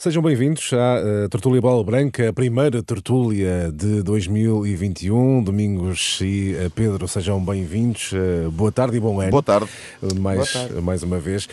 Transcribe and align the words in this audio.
Sejam 0.00 0.22
bem-vindos 0.22 0.70
à 0.72 1.24
uh, 1.24 1.28
Tertúlia 1.28 1.60
Bola 1.60 1.82
Branca, 1.82 2.28
a 2.28 2.32
primeira 2.32 2.80
tertúlia 2.84 3.68
de 3.74 4.00
2021. 4.04 5.42
Domingos 5.42 6.20
e 6.22 6.54
uh, 6.54 6.70
Pedro, 6.70 7.08
sejam 7.08 7.44
bem-vindos. 7.44 8.12
Uh, 8.12 8.48
boa 8.52 8.70
tarde 8.70 8.96
e 8.96 9.00
bom 9.00 9.20
ano. 9.20 9.32
Boa 9.32 9.42
tarde. 9.42 9.68
Mais, 10.20 10.36
boa 10.38 10.46
tarde. 10.46 10.80
mais 10.80 11.02
uma 11.02 11.18
vez. 11.18 11.48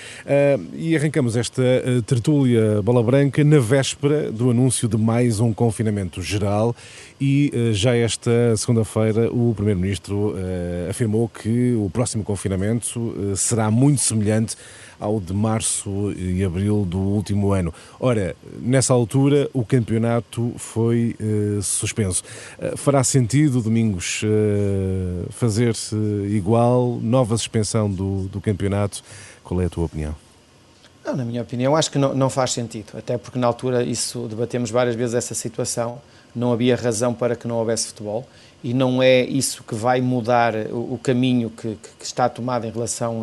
e 0.75 0.95
arrancamos 0.95 1.35
esta 1.35 1.63
tertúlia 2.05 2.83
Bola 2.83 3.01
Branca 3.01 3.43
na 3.43 3.57
véspera 3.57 4.31
do 4.31 4.51
anúncio 4.51 4.87
de 4.87 4.95
mais 4.95 5.39
um 5.39 5.51
confinamento 5.51 6.21
geral 6.21 6.75
e 7.19 7.51
já 7.71 7.95
esta 7.95 8.55
segunda-feira 8.57 9.27
o 9.33 9.55
Primeiro-Ministro 9.55 10.35
afirmou 10.87 11.27
que 11.27 11.73
o 11.73 11.89
próximo 11.89 12.23
confinamento 12.23 13.15
será 13.35 13.71
muito 13.71 14.01
semelhante 14.01 14.55
ao 14.99 15.19
de 15.19 15.33
março 15.33 16.11
e 16.13 16.43
abril 16.43 16.85
do 16.85 16.97
último 16.97 17.53
ano. 17.53 17.73
Ora, 17.99 18.35
nessa 18.59 18.93
altura 18.93 19.49
o 19.53 19.63
campeonato 19.65 20.53
foi 20.57 21.15
uh, 21.19 21.61
suspenso. 21.61 22.23
Uh, 22.57 22.77
fará 22.77 23.03
sentido, 23.03 23.61
Domingos, 23.61 24.21
uh, 24.23 25.31
fazer-se 25.31 25.95
igual, 26.29 26.99
nova 27.01 27.37
suspensão 27.37 27.89
do, 27.89 28.27
do 28.27 28.41
campeonato? 28.41 29.03
Qual 29.43 29.61
é 29.61 29.65
a 29.65 29.69
tua 29.69 29.85
opinião? 29.85 30.24
Não, 31.05 31.15
na 31.15 31.23
minha 31.23 31.43
opinião, 31.43 31.75
acho 31.75 31.91
que 31.91 31.99
não, 31.99 32.15
não 32.15 32.31
faz 32.31 32.51
sentido, 32.51 32.97
até 32.97 33.15
porque 33.15 33.37
na 33.37 33.45
altura 33.45 33.83
isso 33.83 34.27
debatemos 34.27 34.71
várias 34.71 34.95
vezes 34.95 35.13
essa 35.13 35.35
situação, 35.35 36.01
não 36.35 36.51
havia 36.51 36.75
razão 36.75 37.13
para 37.13 37.35
que 37.35 37.47
não 37.47 37.57
houvesse 37.57 37.87
futebol. 37.87 38.27
E 38.63 38.73
não 38.73 39.03
é 39.03 39.21
isso 39.21 39.63
que 39.63 39.75
vai 39.75 40.01
mudar 40.01 40.55
o, 40.71 40.97
caminho 40.97 41.51
que, 41.51 41.77
que, 41.99 42.03
está 42.03 42.27
tomado 42.27 42.65
em 42.65 42.71
relação 42.71 43.21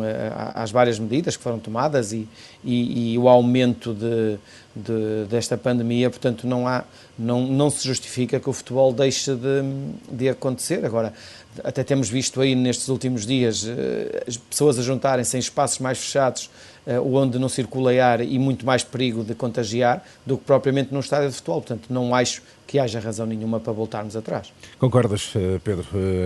às 0.55 0.71
várias 0.71 0.97
medidas 0.97 1.35
que 1.35 1.43
foram 1.43 1.59
tomadas 1.59 2.13
e, 2.13 2.29
e, 2.63 3.11
e 3.11 3.17
o 3.17 3.27
aumento 3.27 3.93
de, 3.93 4.37
de, 4.73 5.25
desta 5.29 5.57
pandemia, 5.57 6.09
portanto 6.09 6.47
não, 6.47 6.65
há, 6.65 6.85
não, 7.19 7.45
não 7.45 7.69
se 7.69 7.85
justifica 7.85 8.39
que 8.39 8.49
o 8.49 8.53
futebol 8.53 8.93
deixe 8.93 9.35
de, 9.35 9.63
de 10.09 10.29
acontecer. 10.29 10.85
Agora, 10.85 11.13
até 11.63 11.83
temos 11.83 12.09
visto 12.09 12.41
aí 12.41 12.55
nestes 12.55 12.87
últimos 12.87 13.25
dias 13.25 13.65
eh, 13.67 14.23
as 14.27 14.37
pessoas 14.37 14.79
a 14.79 14.81
juntarem-se 14.81 15.35
em 15.35 15.39
espaços 15.39 15.79
mais 15.79 15.97
fechados 15.97 16.49
eh, 16.85 16.99
onde 16.99 17.37
não 17.37 17.49
circula 17.49 17.91
ar 18.03 18.21
e 18.21 18.39
muito 18.39 18.65
mais 18.65 18.83
perigo 18.83 19.23
de 19.23 19.35
contagiar 19.35 20.03
do 20.25 20.37
que 20.37 20.43
propriamente 20.43 20.93
num 20.93 20.99
estádio 20.99 21.29
de 21.29 21.35
futebol. 21.35 21.61
Portanto, 21.61 21.87
não 21.89 22.13
acho 22.15 22.41
que 22.65 22.79
haja 22.79 22.99
razão 22.99 23.25
nenhuma 23.25 23.59
para 23.59 23.73
voltarmos 23.73 24.15
atrás. 24.15 24.51
Concordas, 24.79 25.31
eh, 25.35 25.59
Pedro? 25.63 25.85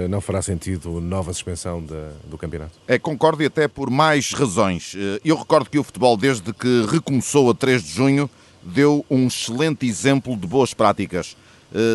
Não 0.09 0.21
fará 0.21 0.41
sentido 0.41 1.01
nova 1.01 1.33
suspensão 1.33 1.83
de, 1.83 1.95
do 2.25 2.37
campeonato? 2.37 2.73
É, 2.87 2.97
concordo 2.97 3.43
e 3.43 3.47
até 3.47 3.67
por 3.67 3.89
mais 3.89 4.33
razões. 4.33 4.95
Eu 5.23 5.35
recordo 5.35 5.69
que 5.69 5.79
o 5.79 5.83
futebol, 5.83 6.15
desde 6.15 6.53
que 6.53 6.85
recomeçou 6.89 7.49
a 7.49 7.53
3 7.53 7.83
de 7.83 7.89
junho, 7.89 8.29
deu 8.63 9.05
um 9.09 9.27
excelente 9.27 9.85
exemplo 9.85 10.35
de 10.35 10.47
boas 10.47 10.73
práticas. 10.73 11.35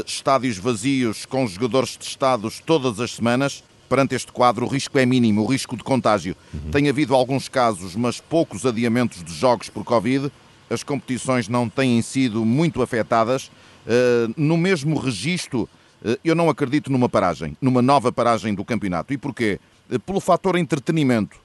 Estádios 0.06 0.59
vazios 0.59 1.25
com 1.25 1.47
jogadores 1.47 1.97
testados 1.97 2.61
todas 2.61 3.01
as 3.01 3.12
semanas 3.12 3.65
perante 3.92 4.15
este 4.15 4.33
quadro, 4.33 4.65
o 4.65 4.69
risco 4.70 4.98
é 4.98 5.05
mínimo, 5.05 5.42
o 5.42 5.47
risco 5.47 5.77
de 5.77 5.84
contágio. 5.84 6.34
Uhum. 6.55 6.70
Tem 6.70 6.89
havido 6.89 7.15
alguns 7.15 7.47
casos, 7.47 7.95
mas 7.95 8.19
poucos 8.19 8.65
adiamentos 8.65 9.23
de 9.23 9.34
jogos 9.34 9.69
por 9.69 9.84
Covid. 9.84 10.33
As 10.70 10.83
competições 10.83 11.47
não 11.47 11.69
têm 11.69 12.00
sido 12.00 12.43
muito 12.43 12.81
afetadas. 12.81 13.48
Uh, 13.87 14.33
no 14.34 14.56
mesmo 14.56 14.98
registro, 14.98 15.69
uh, 16.03 16.17
eu 16.25 16.34
não 16.34 16.48
acredito 16.48 16.91
numa 16.91 17.06
paragem, 17.06 17.55
numa 17.61 17.83
nova 17.83 18.11
paragem 18.11 18.55
do 18.55 18.65
campeonato. 18.65 19.12
E 19.12 19.19
porquê? 19.19 19.61
Pelo 20.06 20.20
fator 20.20 20.56
entretenimento. 20.56 21.37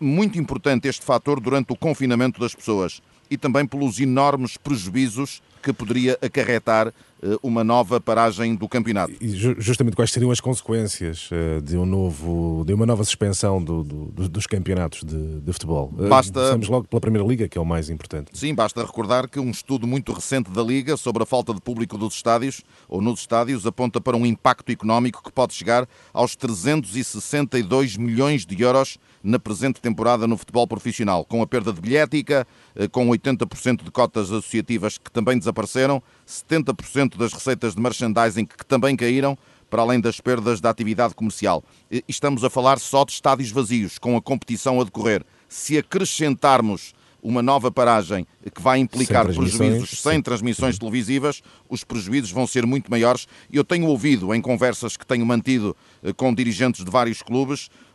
Muito 0.00 0.38
importante 0.38 0.88
este 0.88 1.04
fator 1.04 1.40
durante 1.40 1.72
o 1.72 1.76
confinamento 1.76 2.40
das 2.40 2.54
pessoas 2.54 3.00
e 3.30 3.36
também 3.36 3.64
pelos 3.66 4.00
enormes 4.00 4.56
prejuízos 4.56 5.40
que 5.62 5.72
poderia 5.72 6.18
acarretar 6.22 6.92
eh, 7.20 7.36
uma 7.42 7.64
nova 7.64 8.00
paragem 8.00 8.54
do 8.54 8.68
campeonato. 8.68 9.12
E 9.20 9.28
justamente 9.58 9.96
quais 9.96 10.12
seriam 10.12 10.30
as 10.30 10.40
consequências 10.40 11.28
eh, 11.32 11.60
de 11.60 11.76
um 11.76 11.84
novo, 11.84 12.64
de 12.64 12.72
uma 12.72 12.86
nova 12.86 13.02
suspensão 13.02 13.62
do, 13.62 13.82
do, 13.82 14.28
dos 14.28 14.46
campeonatos 14.46 15.02
de, 15.02 15.40
de, 15.40 15.52
futebol? 15.52 15.92
Eh, 15.98 16.08
basta... 16.08 16.32
Começamos 16.32 16.68
logo 16.68 16.86
pela 16.86 17.00
Primeira 17.00 17.26
Liga, 17.26 17.48
que 17.48 17.58
é 17.58 17.60
o 17.60 17.64
mais 17.64 17.90
importante. 17.90 18.30
Sim, 18.32 18.54
basta 18.54 18.84
recordar 18.84 19.28
que 19.28 19.40
um 19.40 19.50
estudo 19.50 19.86
muito 19.86 20.12
recente 20.12 20.50
da 20.50 20.62
Liga 20.62 20.96
sobre 20.96 21.24
a 21.24 21.26
falta 21.26 21.52
de 21.52 21.60
público 21.60 21.98
dos 21.98 22.14
estádios 22.14 22.62
ou 22.88 23.00
nos 23.00 23.20
estádios 23.20 23.66
aponta 23.66 24.00
para 24.00 24.16
um 24.16 24.24
impacto 24.24 24.70
económico 24.70 25.22
que 25.22 25.32
pode 25.32 25.54
chegar 25.54 25.88
aos 26.12 26.36
362 26.36 27.96
milhões 27.96 28.46
de 28.46 28.62
euros 28.62 28.96
na 29.22 29.38
presente 29.38 29.80
temporada 29.80 30.26
no 30.26 30.36
futebol 30.36 30.66
profissional, 30.66 31.24
com 31.24 31.42
a 31.42 31.46
perda 31.46 31.72
de 31.72 31.80
bilhética, 31.80 32.46
com 32.92 33.08
80% 33.08 33.84
de 33.84 33.90
cotas 33.90 34.30
associativas 34.30 34.98
que 34.98 35.10
também 35.10 35.38
desapareceram, 35.38 36.02
70% 36.26 37.16
das 37.16 37.32
receitas 37.32 37.74
de 37.74 37.80
merchandising 37.80 38.46
que 38.46 38.66
também 38.66 38.96
caíram, 38.96 39.36
para 39.68 39.82
além 39.82 40.00
das 40.00 40.20
perdas 40.20 40.60
da 40.60 40.70
atividade 40.70 41.14
comercial. 41.14 41.62
Estamos 42.08 42.42
a 42.44 42.50
falar 42.50 42.78
só 42.78 43.04
de 43.04 43.12
estádios 43.12 43.50
vazios, 43.50 43.98
com 43.98 44.16
a 44.16 44.22
competição 44.22 44.80
a 44.80 44.84
decorrer. 44.84 45.24
Se 45.48 45.76
acrescentarmos 45.78 46.94
uma 47.22 47.42
nova 47.42 47.70
paragem 47.70 48.26
que 48.54 48.62
vai 48.62 48.78
implicar 48.78 49.26
sem 49.26 49.34
prejuízos 49.34 50.00
sem 50.00 50.22
transmissões 50.22 50.78
televisivas, 50.78 51.42
os 51.68 51.82
prejuízos 51.84 52.30
vão 52.30 52.46
ser 52.46 52.64
muito 52.64 52.90
maiores. 52.90 53.26
Eu 53.52 53.64
tenho 53.64 53.86
ouvido 53.86 54.32
em 54.34 54.40
conversas 54.40 54.96
que 54.96 55.06
tenho 55.06 55.26
mantido 55.26 55.76
eh, 56.02 56.12
com 56.12 56.32
dirigentes 56.32 56.84
de 56.84 56.90
vários 56.90 57.20
clubes, 57.20 57.68
eh, 57.68 57.87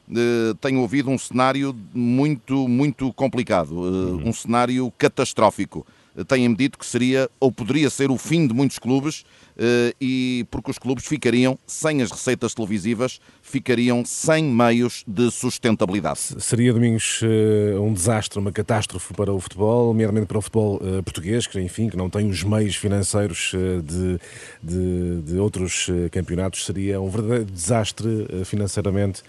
tenho 0.60 0.82
ouvido 0.82 1.10
um 1.10 1.18
cenário 1.18 1.76
muito, 1.94 2.68
muito 2.68 3.12
complicado, 3.14 3.72
eh, 3.72 3.76
uhum. 3.76 4.30
um 4.30 4.34
cenário 4.34 4.92
catastrófico 4.98 5.86
têm-me 6.28 6.56
dito 6.56 6.78
que 6.78 6.86
seria 6.86 7.30
ou 7.40 7.52
poderia 7.52 7.90
ser 7.90 8.12
o 8.12 8.18
fim 8.18 8.48
de 8.48 8.54
muitos 8.54 8.80
clubes 8.80 9.24
eh, 9.58 9.94
e 10.02 10.46
porque 10.50 10.72
os 10.72 10.78
clubes 10.78 11.06
ficariam 11.06 11.58
sem 11.68 12.02
as 12.02 12.12
receitas 12.12 12.54
televisivas, 12.54 13.20
ficariam 13.42 14.04
sem 14.06 14.44
meios 14.44 15.04
de 15.08 15.30
sustentabilidade. 15.32 16.20
Seria, 16.40 16.74
Domingos, 16.74 17.22
eh, 17.24 17.78
um 17.80 17.94
desastre, 17.94 18.40
uma 18.40 18.52
catástrofe 18.52 19.14
para 19.14 19.32
o 19.32 19.40
futebol, 19.40 19.88
nomeadamente 19.88 20.28
para 20.28 20.38
o 20.38 20.42
futebol 20.42 20.82
eh, 20.84 21.02
português, 21.02 21.46
que 21.46 21.60
enfim, 21.60 21.90
que 21.90 21.98
não 21.98 22.10
tem 22.10 22.30
os 22.30 22.44
meios 22.44 22.76
financeiros 22.76 23.52
de, 23.84 24.20
de, 24.62 25.22
de 25.22 25.38
outros 25.38 25.88
campeonatos, 26.12 26.66
seria 26.66 27.00
um 27.00 27.10
verdadeiro 27.10 27.46
desastre 27.46 28.28
financeiramente 28.46 29.22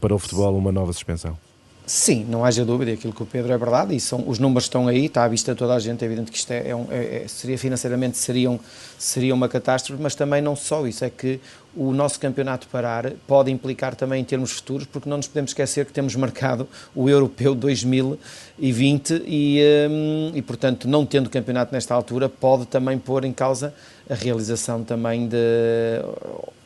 para 0.00 0.14
o 0.14 0.18
futebol 0.18 0.56
uma 0.56 0.72
nova 0.72 0.92
suspensão? 0.92 1.36
Sim, 1.84 2.24
não 2.28 2.44
haja 2.44 2.64
dúvida, 2.64 2.92
aquilo 2.92 3.12
que 3.12 3.22
o 3.22 3.26
Pedro 3.26 3.52
é 3.52 3.58
verdade, 3.58 3.94
e 3.94 3.98
são, 3.98 4.22
os 4.26 4.38
números 4.38 4.64
estão 4.64 4.86
aí, 4.86 5.06
está 5.06 5.24
à 5.24 5.28
vista 5.28 5.52
de 5.52 5.58
toda 5.58 5.74
a 5.74 5.80
gente, 5.80 6.02
é 6.02 6.06
evidente 6.06 6.30
que 6.30 6.38
isto 6.38 6.50
é, 6.52 6.68
é, 6.68 6.76
um, 6.76 6.86
é, 6.90 7.24
é 7.24 7.28
seria 7.28 7.58
financeiramente 7.58 8.16
seria, 8.16 8.50
um, 8.50 8.58
seria 8.96 9.34
uma 9.34 9.48
catástrofe, 9.48 10.00
mas 10.00 10.14
também 10.14 10.40
não 10.40 10.54
só 10.54 10.86
isso, 10.86 11.04
é 11.04 11.10
que 11.10 11.40
o 11.74 11.92
nosso 11.92 12.20
campeonato 12.20 12.68
parar 12.68 13.12
pode 13.26 13.50
implicar 13.50 13.96
também 13.96 14.20
em 14.20 14.24
termos 14.24 14.52
futuros, 14.52 14.86
porque 14.86 15.08
não 15.08 15.16
nos 15.16 15.26
podemos 15.26 15.50
esquecer 15.50 15.84
que 15.84 15.92
temos 15.92 16.14
marcado 16.14 16.68
o 16.94 17.08
Europeu 17.10 17.54
2020 17.54 19.24
e, 19.26 19.60
hum, 19.90 20.32
e 20.34 20.42
portanto, 20.42 20.86
não 20.86 21.04
tendo 21.04 21.30
campeonato 21.30 21.74
nesta 21.74 21.94
altura, 21.94 22.28
pode 22.28 22.66
também 22.66 22.98
pôr 22.98 23.24
em 23.24 23.32
causa 23.32 23.74
a 24.08 24.14
realização 24.14 24.84
também 24.84 25.26
de 25.26 25.36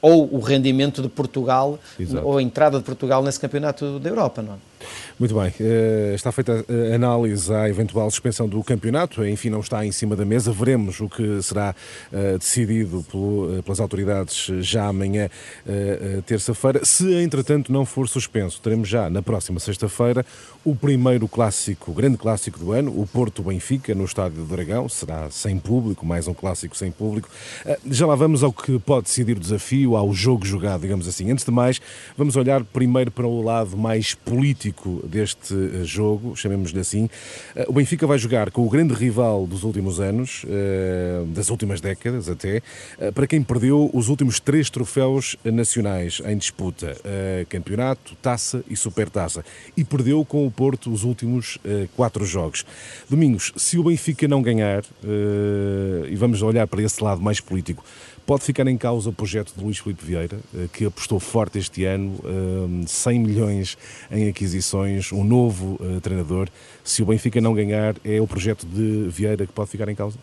ou 0.03 0.28
o 0.34 0.41
rendimento 0.41 1.00
de 1.00 1.09
Portugal 1.09 1.78
Exato. 1.98 2.27
ou 2.27 2.38
a 2.38 2.43
entrada 2.43 2.78
de 2.78 2.84
Portugal 2.84 3.22
nesse 3.22 3.41
campeonato 3.41 3.98
da 3.98 4.09
Europa, 4.09 4.43
não 4.43 4.54
é? 4.54 4.56
Muito 5.19 5.34
bem, 5.34 5.52
eh, 5.60 6.12
está 6.14 6.30
feita 6.30 6.64
a 6.69 6.94
análise 6.94 7.52
à 7.52 7.69
eventual 7.69 8.10
suspensão 8.10 8.47
do 8.47 8.62
campeonato, 8.62 9.24
enfim, 9.24 9.48
não 9.48 9.60
está 9.60 9.84
em 9.84 9.92
cima 9.92 10.14
da 10.14 10.24
mesa, 10.24 10.52
veremos 10.52 11.00
o 11.00 11.08
que 11.08 11.42
será 11.42 11.74
eh, 12.12 12.36
decidido 12.38 13.04
eh, 13.58 13.62
pelas 13.62 13.80
autoridades 13.80 14.50
já 14.60 14.86
amanhã, 14.86 15.28
terça-feira. 16.26 16.84
Se, 16.84 17.14
entretanto, 17.14 17.72
não 17.72 17.84
for 17.84 18.08
suspenso, 18.08 18.60
teremos 18.60 18.88
já 18.88 19.08
na 19.08 19.22
próxima 19.22 19.58
sexta-feira 19.58 20.24
o 20.64 20.74
primeiro 20.74 21.28
clássico, 21.28 21.91
o 21.92 21.94
grande 21.94 22.16
clássico 22.16 22.58
do 22.58 22.72
ano, 22.72 22.91
o 22.91 23.06
Porto-Benfica, 23.06 23.94
no 23.94 24.04
Estádio 24.04 24.44
do 24.44 24.44
Dragão, 24.44 24.88
será 24.88 25.30
sem 25.30 25.58
público, 25.58 26.04
mais 26.04 26.27
um 26.27 26.34
clássico 26.34 26.77
sem 26.77 26.91
público. 26.91 27.28
Já 27.88 28.06
lá 28.06 28.15
vamos 28.15 28.42
ao 28.42 28.53
que 28.53 28.78
pode 28.80 29.04
decidir 29.04 29.36
o 29.36 29.41
desafio, 29.41 29.97
ao 29.97 30.12
jogo 30.12 30.44
jogado, 30.44 30.83
digamos 30.83 31.06
assim. 31.06 31.30
Antes 31.30 31.44
de 31.44 31.50
mais, 31.50 31.80
vamos 32.16 32.36
olhar 32.36 32.65
primeiro 32.65 33.10
para 33.10 33.27
o 33.27 33.42
lado 33.42 33.77
mais 33.77 34.15
político 34.15 34.75
deste 35.04 35.54
eh, 35.54 35.84
jogo, 35.84 36.36
chamemos-lhe 36.36 36.80
assim. 36.80 37.08
Eh, 37.54 37.66
o 37.68 37.72
Benfica 37.72 38.06
vai 38.06 38.18
jogar 38.18 38.50
com 38.50 38.66
o 38.66 38.70
grande 38.70 38.94
rival 38.94 39.46
dos 39.46 39.62
últimos 39.62 40.00
anos, 40.00 40.44
eh, 40.48 41.24
das 41.28 41.50
últimas 41.50 41.80
décadas 41.80 42.28
até, 42.28 42.62
para 43.14 43.26
quem 43.26 43.42
perdeu 43.42 43.90
os 43.92 44.08
últimos 44.08 44.40
três 44.40 44.70
troféus 44.70 45.36
nacionais 45.44 46.20
em 46.24 46.36
disputa: 46.36 46.96
campeonato, 47.48 48.14
taça 48.16 48.62
e 48.68 48.76
supertaça. 48.76 49.44
E 49.76 49.84
perdeu 49.84 50.24
com 50.24 50.46
o 50.46 50.50
Porto 50.50 50.90
os 50.90 51.04
últimos 51.04 51.58
quatro 51.96 52.24
jogos. 52.24 52.64
Domingos, 53.08 53.52
se 53.56 53.78
o 53.78 53.84
Benfica 53.84 54.26
não 54.26 54.42
ganhar, 54.42 54.84
e 56.08 56.16
vamos 56.16 56.42
olhar 56.42 56.66
para 56.66 56.82
esse 56.82 57.02
lado 57.02 57.20
mais 57.20 57.40
político, 57.40 57.84
Pode 58.26 58.42
ficar 58.42 58.66
em 58.66 58.76
causa 58.76 59.08
o 59.08 59.12
projeto 59.12 59.54
de 59.56 59.62
Luís 59.62 59.78
Filipe 59.78 60.04
Vieira, 60.04 60.40
eh, 60.52 60.66
que 60.72 60.84
apostou 60.84 61.20
forte 61.20 61.60
este 61.60 61.84
ano, 61.84 62.18
100 62.84 63.14
eh, 63.14 63.18
milhões 63.20 63.78
em 64.10 64.28
aquisições, 64.28 65.12
um 65.12 65.22
novo 65.22 65.78
eh, 65.80 66.00
treinador. 66.00 66.48
Se 66.82 67.04
o 67.04 67.06
Benfica 67.06 67.40
não 67.40 67.54
ganhar, 67.54 67.94
é 68.04 68.20
o 68.20 68.26
projeto 68.26 68.66
de 68.66 69.08
Vieira 69.08 69.46
que 69.46 69.52
pode 69.52 69.70
ficar 69.70 69.88
em 69.88 69.94
causa? 69.94 70.18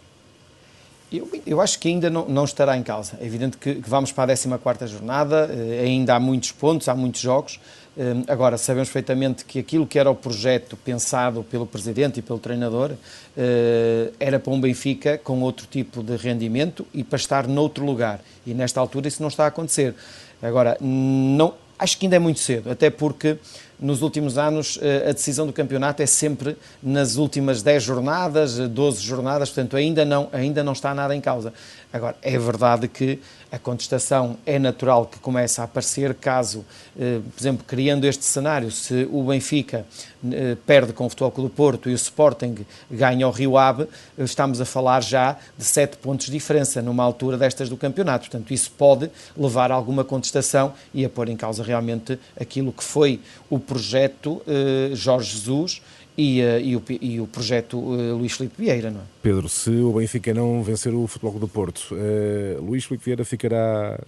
Eu, 1.10 1.30
eu, 1.48 1.62
acho 1.62 1.80
que 1.80 1.88
ainda 1.88 2.10
não, 2.10 2.28
não, 2.28 2.44
estará 2.44 2.76
em 2.76 2.84
causa. 2.84 3.18
É 3.22 3.26
evidente 3.26 3.56
que, 3.56 3.76
que 3.76 3.90
vamos 3.90 4.12
para 4.12 4.34
a 4.34 4.58
14 4.58 4.92
jornada, 4.92 5.50
ainda 5.82 6.16
há 6.16 6.20
muitos 6.20 6.52
pontos, 6.52 6.90
há 6.90 6.96
muitos 6.96 7.22
jogos. 7.22 7.58
Eh, 7.96 8.24
agora, 8.28 8.58
sabemos 8.58 8.90
perfeitamente 8.90 9.46
que 9.46 9.60
aquilo 9.60 9.86
que 9.86 10.00
era 10.00 10.10
o 10.10 10.16
projeto 10.16 10.76
pensado 10.76 11.44
pelo 11.44 11.66
Presidente 11.66 12.20
e 12.20 12.24
pelo 12.24 12.40
treinador 12.40 12.92
eh, 13.38 14.12
era 14.20 14.40
para 14.40 14.52
um 14.52 14.60
Benfica 14.60 15.18
com 15.18 15.42
outro 15.42 15.68
tipo 15.68 16.02
de 16.02 16.16
rendimento 16.16 16.86
e 16.94 17.04
para 17.04 17.18
estar 17.18 17.48
noutro 17.48 17.86
lugar. 17.86 18.20
E 18.46 18.54
nesta 18.54 18.80
altura 18.80 19.08
isso 19.08 19.22
não 19.22 19.30
está 19.30 19.46
a 19.46 19.48
acontecer. 19.48 19.94
Agora, 20.42 20.76
não, 20.82 21.54
acho 21.78 21.98
que 21.98 22.06
ainda 22.06 22.16
é 22.16 22.20
muito 22.20 22.40
cedo, 22.40 22.72
até 22.72 22.90
porque 22.90 23.38
nos 23.80 24.02
últimos 24.02 24.38
anos 24.38 24.80
a 25.08 25.12
decisão 25.12 25.46
do 25.46 25.54
campeonato 25.54 26.02
é 26.02 26.06
sempre 26.06 26.58
nas 26.82 27.16
últimas 27.16 27.62
10 27.62 27.84
jornadas, 27.84 28.58
12 28.58 29.02
jornadas, 29.02 29.50
portanto 29.50 29.78
ainda 29.78 30.04
não, 30.04 30.30
ainda 30.32 30.64
não 30.64 30.74
está 30.74 30.94
nada 30.94 31.16
em 31.16 31.22
causa. 31.22 31.54
Agora, 31.94 32.16
é 32.24 32.40
verdade 32.40 32.88
que 32.88 33.20
a 33.52 33.60
contestação 33.60 34.36
é 34.48 34.58
natural 34.58 35.06
que 35.06 35.20
comece 35.20 35.62
a 35.62 35.66
aparecer 35.66 36.16
caso, 36.16 36.66
eh, 37.00 37.20
por 37.20 37.40
exemplo, 37.40 37.64
criando 37.68 38.06
este 38.06 38.26
cenário, 38.26 38.72
se 38.72 39.08
o 39.12 39.22
Benfica 39.22 39.86
eh, 40.32 40.58
perde 40.66 40.92
com 40.92 41.06
o 41.06 41.10
Futebol 41.10 41.30
Clube 41.30 41.52
do 41.52 41.56
Porto 41.56 41.88
e 41.92 41.94
o 41.94 41.96
Sporting 41.96 42.66
ganha 42.90 43.28
o 43.28 43.32
Rio 43.32 43.56
Ave, 43.56 43.88
estamos 44.18 44.60
a 44.60 44.66
falar 44.66 45.04
já 45.04 45.38
de 45.56 45.64
sete 45.64 45.98
pontos 45.98 46.26
de 46.26 46.32
diferença 46.32 46.82
numa 46.82 47.04
altura 47.04 47.38
destas 47.38 47.70
do 47.70 47.78
campeonato. 47.78 48.28
Portanto, 48.28 48.52
isso 48.52 48.72
pode 48.72 49.12
levar 49.38 49.72
a 49.72 49.76
alguma 49.76 50.04
contestação 50.04 50.74
e 50.96 51.06
a 51.06 51.10
pôr 51.10 51.30
em 51.30 51.38
causa 51.38 51.62
realmente 51.62 52.18
aquilo 52.42 52.72
que 52.72 52.84
foi 52.84 53.20
o 53.52 53.60
projeto 53.60 54.42
eh, 54.48 54.96
Jorge 54.96 55.34
Jesus 55.34 55.80
e, 56.18 56.42
uh, 56.42 56.60
e, 56.60 56.76
o, 56.76 56.84
e, 57.02 57.22
o, 57.22 57.28
projeto 57.28 57.78
uh, 57.78 58.16
Luís 58.16 58.34
Filipe 58.34 58.56
Vieira, 58.58 58.92
não 58.92 59.02
é? 59.02 59.04
Pedro, 59.22 59.50
se 59.50 59.70
o 59.70 59.94
Benfica 59.94 60.34
não 60.34 60.62
vencer 60.64 60.94
o 60.94 61.08
Futebol 61.08 61.40
do 61.40 61.48
Porto, 61.48 61.94
uh, 61.94 62.62
Luís 62.62 62.86
Filipe 62.86 63.06
Vieira 63.06 63.26
ficará 63.26 64.00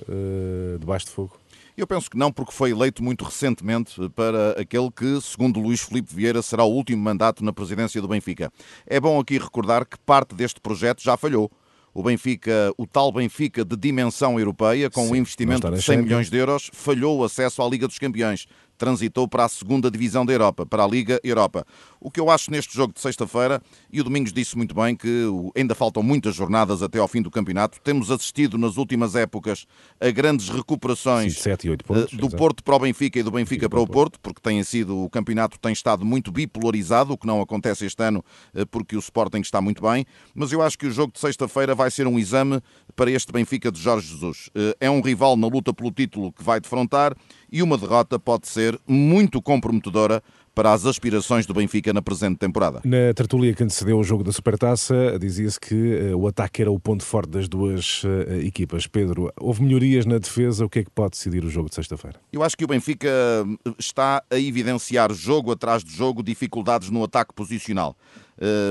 debaixo 0.79 1.07
de 1.07 1.11
fogo? 1.11 1.39
Eu 1.77 1.85
penso 1.85 2.09
que 2.09 2.17
não, 2.17 2.31
porque 2.31 2.53
foi 2.53 2.71
eleito 2.71 3.03
muito 3.03 3.25
recentemente 3.25 4.09
para 4.15 4.51
aquele 4.51 4.89
que, 4.89 5.19
segundo 5.21 5.59
Luís 5.59 5.81
Filipe 5.81 6.13
Vieira, 6.13 6.41
será 6.41 6.63
o 6.63 6.71
último 6.71 7.03
mandato 7.03 7.43
na 7.43 7.51
presidência 7.51 8.01
do 8.01 8.07
Benfica. 8.07 8.51
É 8.87 8.97
bom 8.97 9.19
aqui 9.19 9.37
recordar 9.37 9.85
que 9.85 9.97
parte 9.99 10.33
deste 10.33 10.61
projeto 10.61 11.03
já 11.03 11.17
falhou. 11.17 11.51
O 11.93 12.01
Benfica, 12.03 12.73
o 12.77 12.85
tal 12.85 13.11
Benfica 13.11 13.63
de 13.63 13.75
dimensão 13.75 14.39
europeia, 14.39 14.89
com 14.89 15.05
Sim, 15.05 15.11
um 15.11 15.15
investimento 15.15 15.69
de 15.69 15.81
100 15.81 15.97
milhões 15.97 16.29
de 16.29 16.37
euros, 16.37 16.69
falhou 16.73 17.19
o 17.19 17.23
acesso 17.25 17.61
à 17.61 17.67
Liga 17.67 17.87
dos 17.87 17.99
Campeões 17.99 18.47
transitou 18.77 19.27
para 19.27 19.45
a 19.45 19.49
segunda 19.49 19.89
divisão 19.89 20.25
da 20.25 20.33
Europa, 20.33 20.65
para 20.65 20.83
a 20.83 20.87
Liga 20.87 21.19
Europa. 21.23 21.65
O 22.05 22.11
que 22.11 22.19
eu 22.19 22.29
acho 22.29 22.51
neste 22.51 22.71
jogo 22.75 22.93
de 22.93 23.01
sexta-feira, 23.01 23.59
e 23.91 23.99
o 23.99 24.03
Domingos 24.03 24.31
disse 24.31 24.55
muito 24.55 24.75
bem 24.75 24.95
que 24.95 25.25
ainda 25.55 25.73
faltam 25.73 26.03
muitas 26.03 26.35
jornadas 26.35 26.83
até 26.83 26.99
ao 26.99 27.07
fim 27.07 27.19
do 27.19 27.31
campeonato, 27.31 27.81
temos 27.81 28.11
assistido 28.11 28.59
nas 28.59 28.77
últimas 28.77 29.15
épocas 29.15 29.65
a 29.99 30.11
grandes 30.11 30.47
recuperações 30.47 31.39
7 31.39 31.67
8 31.67 31.83
pontos, 31.83 32.13
eh, 32.13 32.17
do 32.17 32.29
Porto 32.29 32.63
para 32.63 32.75
o 32.75 32.79
Benfica 32.79 33.17
e 33.17 33.23
do 33.23 33.31
Benfica 33.31 33.67
para 33.67 33.79
o 33.79 33.87
Porto, 33.87 34.19
porque 34.19 34.39
tem 34.39 34.61
sido, 34.61 34.95
o 35.03 35.09
campeonato 35.09 35.57
tem 35.57 35.73
estado 35.73 36.05
muito 36.05 36.31
bipolarizado, 36.31 37.13
o 37.13 37.17
que 37.17 37.25
não 37.25 37.41
acontece 37.41 37.87
este 37.87 38.03
ano 38.03 38.23
eh, 38.53 38.65
porque 38.65 38.95
o 38.95 38.99
Sporting 38.99 39.39
está 39.39 39.59
muito 39.59 39.81
bem, 39.81 40.05
mas 40.35 40.51
eu 40.51 40.61
acho 40.61 40.77
que 40.77 40.85
o 40.85 40.91
jogo 40.91 41.11
de 41.11 41.19
sexta-feira 41.19 41.73
vai 41.73 41.89
ser 41.89 42.05
um 42.05 42.19
exame 42.19 42.61
para 42.95 43.09
este 43.09 43.33
Benfica 43.33 43.71
de 43.71 43.81
Jorge 43.81 44.09
Jesus. 44.09 44.51
Eh, 44.53 44.77
é 44.81 44.91
um 44.91 45.01
rival 45.01 45.35
na 45.35 45.47
luta 45.47 45.73
pelo 45.73 45.89
título 45.89 46.31
que 46.31 46.43
vai 46.43 46.59
defrontar 46.59 47.15
e 47.51 47.63
uma 47.63 47.79
derrota 47.79 48.19
pode 48.19 48.47
ser 48.47 48.79
muito 48.87 49.41
comprometedora 49.41 50.21
para 50.55 50.71
as 50.71 50.85
aspirações 50.85 51.45
do 51.45 51.53
Benfica 51.53 51.93
na 51.93 52.01
presente 52.01 52.37
temporada. 52.37 52.79
Na 52.85 53.13
tertulia 53.13 53.53
que 53.53 53.61
antecedeu 53.61 53.99
o 53.99 54.03
jogo 54.03 54.23
da 54.23 54.31
Supertaça, 54.31 55.19
dizia-se 55.19 55.59
que 55.59 56.13
uh, 56.13 56.17
o 56.17 56.27
ataque 56.27 56.61
era 56.61 56.71
o 56.71 56.79
ponto 56.79 57.03
forte 57.03 57.29
das 57.29 57.49
duas 57.49 58.03
uh, 58.05 58.39
equipas. 58.41 58.87
Pedro, 58.87 59.31
houve 59.37 59.61
melhorias 59.61 60.05
na 60.05 60.17
defesa, 60.17 60.65
o 60.65 60.69
que 60.69 60.79
é 60.79 60.83
que 60.85 60.89
pode 60.89 61.11
decidir 61.11 61.43
o 61.43 61.49
jogo 61.49 61.67
de 61.67 61.75
sexta-feira? 61.75 62.17
Eu 62.31 62.41
acho 62.41 62.55
que 62.55 62.63
o 62.63 62.67
Benfica 62.67 63.09
eh, 63.09 63.71
está 63.77 64.23
a 64.31 64.39
evidenciar 64.39 65.11
jogo 65.11 65.51
atrás 65.51 65.83
de 65.83 65.93
jogo 65.93 66.23
dificuldades 66.23 66.89
no 66.89 67.03
ataque 67.03 67.33
posicional. 67.33 67.95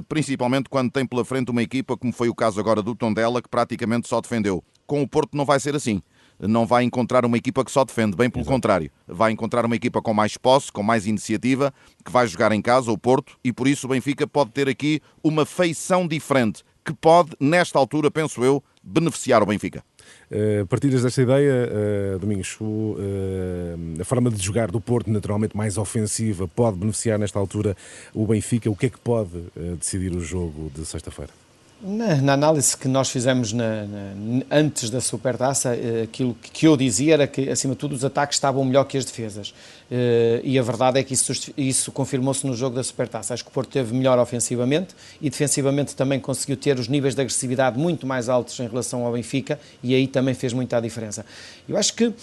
Principalmente 0.08 0.69
quando 0.69 0.90
tem 0.90 1.06
pela 1.06 1.25
frente 1.25 1.50
uma 1.50 1.62
equipa, 1.62 1.96
como 1.96 2.12
foi 2.12 2.28
o 2.28 2.34
caso 2.34 2.60
agora 2.60 2.82
do 2.82 2.94
Tondela, 2.94 3.42
que 3.42 3.48
praticamente 3.48 4.08
só 4.08 4.20
defendeu. 4.20 4.62
Com 4.86 5.02
o 5.02 5.08
Porto 5.08 5.36
não 5.36 5.44
vai 5.44 5.60
ser 5.60 5.75
assim 5.75 6.02
não 6.49 6.67
vai 6.67 6.85
encontrar 6.85 7.25
uma 7.25 7.37
equipa 7.37 7.64
que 7.64 7.70
só 7.70 7.85
defende, 7.85 8.17
bem 8.17 8.31
pelo 8.31 8.43
Exato. 8.43 8.55
contrário. 8.55 8.91
Vai 9.06 9.32
encontrar 9.32 9.64
uma 9.64 9.76
equipa 9.76 10.00
com 10.00 10.14
mais 10.14 10.37
posse, 10.37 10.70
com 10.70 10.82
mais 10.82 11.06
iniciativa, 11.06 11.73
que 12.05 12.11
vai 12.11 12.26
jogar 12.26 12.52
em 12.52 12.62
casa, 12.62 12.91
o 12.91 12.99
Porto, 12.99 13.37
e 13.43 13.52
por 13.52 13.67
isso 13.67 13.87
o 13.87 13.91
Benfica 13.91 14.26
pode 14.26 14.50
ter 14.50 14.69
aqui 14.69 15.00
uma 15.23 15.46
feição 15.46 16.06
diferente, 16.06 16.62
que 16.85 16.93
pode, 16.93 17.31
nesta 17.41 17.79
altura, 17.79 18.11
penso 18.11 18.44
eu, 18.44 18.62
beneficiar 18.82 19.43
o 19.43 19.46
Benfica. 19.46 19.82
Uh, 20.31 20.67
partilhas 20.67 21.02
desta 21.02 21.23
ideia, 21.23 21.70
uh, 22.14 22.19
Domingos? 22.19 22.58
Uh, 22.61 24.00
a 24.00 24.05
forma 24.05 24.31
de 24.31 24.43
jogar 24.43 24.70
do 24.70 24.81
Porto, 24.81 25.11
naturalmente 25.11 25.56
mais 25.56 25.79
ofensiva, 25.79 26.46
pode 26.46 26.76
beneficiar 26.76 27.19
nesta 27.19 27.38
altura 27.38 27.75
o 28.12 28.26
Benfica. 28.26 28.70
O 28.70 28.76
que 28.76 28.87
é 28.87 28.91
que 28.91 28.99
pode 28.99 29.44
decidir 29.79 30.12
o 30.12 30.20
jogo 30.20 30.70
de 30.75 30.85
sexta-feira? 30.85 31.44
Na, 31.86 32.16
na, 32.16 32.32
análise 32.32 32.75
que 32.75 32.88
nós 32.88 33.10
fizemos 33.10 33.52
na, 33.52 33.84
na, 33.84 34.42
antes 34.50 34.88
da 34.88 35.02
Supertaça, 35.02 35.76
eh, 35.76 36.04
aquilo 36.04 36.34
que 36.42 36.66
eu 36.66 36.78
dizia 36.78 37.12
era 37.12 37.26
que, 37.26 37.50
acima 37.50 37.75
de 37.75 37.78
tudo, 37.78 37.94
os 37.94 38.02
ataques 38.02 38.36
estavam 38.36 38.64
melhor 38.64 38.84
que 38.84 38.96
as 38.96 39.04
defesas. 39.04 39.52
Eh, 39.90 40.40
e 40.42 40.58
a 40.58 40.62
verdade 40.62 40.98
é 40.98 41.02
que 41.02 41.12
isso, 41.12 41.52
isso 41.58 41.92
confirmou-se 41.92 42.46
no 42.46 42.54
jogo 42.56 42.75
da 42.75 42.82
Supertaça. 42.82 43.34
Acho 43.34 43.44
que 43.44 43.50
o 43.50 43.52
Porto 43.52 43.69
teve 43.69 43.94
melhor 43.94 44.19
ofensivamente 44.19 44.94
e 45.20 45.28
defensivamente 45.28 45.94
também 45.94 46.19
conseguiu 46.19 46.56
ter 46.56 46.78
os 46.78 46.88
níveis 46.88 47.14
de 47.14 47.20
agressividade 47.20 47.78
muito 47.78 48.06
mais 48.06 48.31
altos 48.31 48.58
em 48.60 48.66
relação 48.66 49.04
ao 49.04 49.12
Benfica 49.12 49.60
e 49.82 49.94
aí 49.94 50.06
também 50.06 50.32
fez 50.32 50.54
muita 50.54 50.81
diferença. 50.81 51.26
Eu 51.69 51.76
acho 51.76 51.92
que 51.92 52.14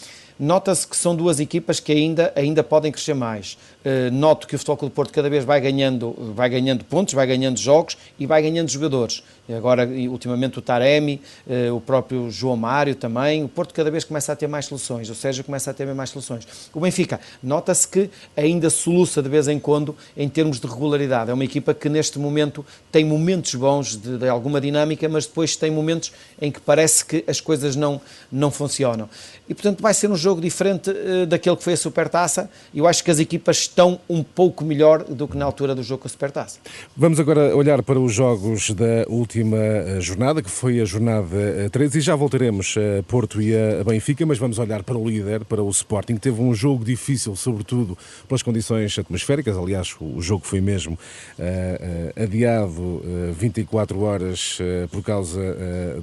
nota-se 0.42 0.88
que 0.88 0.98
são 0.98 1.16
duas 1.16 1.40
equipas 1.40 1.80
que 1.80 1.92
ainda, 1.92 2.34
ainda 2.36 2.64
podem 2.64 2.92
crescer 2.92 3.14
mais. 3.14 3.58
Uh, 3.86 4.12
noto 4.12 4.48
que 4.48 4.56
o 4.56 4.58
Futebol 4.58 4.78
Clube 4.78 4.92
do 4.92 4.96
Porto 4.96 5.14
cada 5.14 5.30
vez 5.30 5.46
vai 5.46 5.62
ganhando, 5.62 6.16
vai 6.36 6.50
ganhando 6.50 6.84
pontos, 6.84 7.14
vai 7.14 7.28
ganhando 7.28 7.60
jogos 7.60 7.96
e 8.20 8.26
vai 8.26 8.42
ganhando 8.42 8.70
jogadores. 8.70 9.24
Agora, 9.56 9.88
ultimamente, 10.10 10.60
o 10.60 10.62
Taremi, 10.62 11.22
uh, 11.46 11.76
o 11.76 11.82
próprio 11.82 12.30
João 12.32 12.56
Mário 12.56 12.96
também. 12.96 13.44
O 13.44 13.50
Porto 13.50 13.74
cada 13.74 13.92
vez 13.92 14.04
começa 14.04 14.32
a 14.32 14.36
ter 14.36 14.48
mais 14.48 14.66
soluções, 14.66 15.10
ou 15.10 15.16
seja, 15.16 15.44
começa 15.44 15.70
a 15.72 15.74
ter 15.74 15.86
mais 15.94 16.10
soluções. 16.10 16.48
O 16.74 16.80
Benfica, 16.80 17.20
nota-se 17.44 17.88
que 17.88 18.10
ainda 18.36 18.70
soluça 18.70 19.22
de 19.22 19.30
vez 19.30 19.48
em 19.48 19.60
quando 19.60 19.96
em 20.16 20.30
termos 20.30 20.60
de 20.60 20.68
regularidade. 20.68 21.30
É 21.30 21.34
uma 21.34 21.44
equipa 21.44 21.74
que 21.74 21.90
neste 21.90 22.18
momento 22.18 22.66
tem 22.92 23.04
momentos 23.04 23.54
bons 23.56 23.96
de, 23.96 24.18
de 24.18 24.28
alguma 24.28 24.62
dinâmica, 24.62 25.08
mas 25.10 25.26
depois 25.26 25.56
tem 25.56 25.70
momentos 25.70 26.12
em 26.42 26.52
que 26.52 26.62
parece 26.62 27.04
que 27.06 27.24
as 27.28 27.42
coisas 27.42 27.76
não, 27.76 28.00
não 28.32 28.50
funcionam. 28.50 29.10
E, 29.50 29.54
portanto, 29.54 29.82
vai 29.82 29.94
ser 29.94 30.10
um 30.10 30.16
jogo 30.16 30.31
diferente 30.40 30.90
uh, 30.90 31.26
daquele 31.26 31.56
que 31.56 31.64
foi 31.64 31.74
a 31.74 31.78
Supertaça. 31.78 32.50
Eu 32.74 32.88
acho 32.88 33.04
que 33.04 33.12
as 33.12 33.20
equipas 33.20 33.58
estão 33.58 34.00
um 34.10 34.24
pouco 34.24 34.64
melhor 34.64 35.04
do 35.04 35.28
que 35.28 35.36
na 35.36 35.46
altura 35.46 35.76
do 35.76 35.84
jogo 35.84 36.04
com 36.04 36.08
a 36.08 36.12
Supertaça. 36.12 36.60
Vamos 36.96 37.20
agora 37.20 37.56
olhar 37.56 37.82
para 37.84 38.00
os 38.00 38.14
jogos 38.14 38.72
da 38.72 39.06
última 39.08 39.58
eh, 39.58 40.00
jornada, 40.00 40.42
que 40.42 40.50
foi 40.50 40.80
a 40.80 40.86
jornada 40.86 41.70
13, 41.72 41.98
eh, 41.98 42.00
e 42.00 42.02
já 42.02 42.16
voltaremos 42.16 42.76
a 42.78 43.04
Porto 43.04 43.42
e 43.42 43.56
a 43.56 43.84
Benfica, 43.84 44.26
mas 44.26 44.38
vamos 44.38 44.60
olhar 44.60 44.84
para 44.84 44.98
o 44.98 45.08
líder, 45.08 45.46
para 45.46 45.64
o 45.64 45.70
Sporting, 45.70 46.16
que 46.16 46.22
teve 46.22 46.42
um 46.42 46.54
jogo 46.54 46.86
difícil, 46.86 47.36
sobretudo 47.36 47.98
pelas 48.28 48.44
condições 48.44 48.98
atmosféricas. 48.98 49.58
Aliás, 49.58 49.96
o 50.00 50.22
jogo 50.22 50.46
foi 50.46 50.62
mesmo 50.62 50.94
uh, 50.94 52.24
adiado 52.24 52.82
uh, 52.82 53.34
24 53.34 54.00
horas 54.02 54.60
uh, 54.60 54.88
por 54.90 55.02
causa 55.04 55.42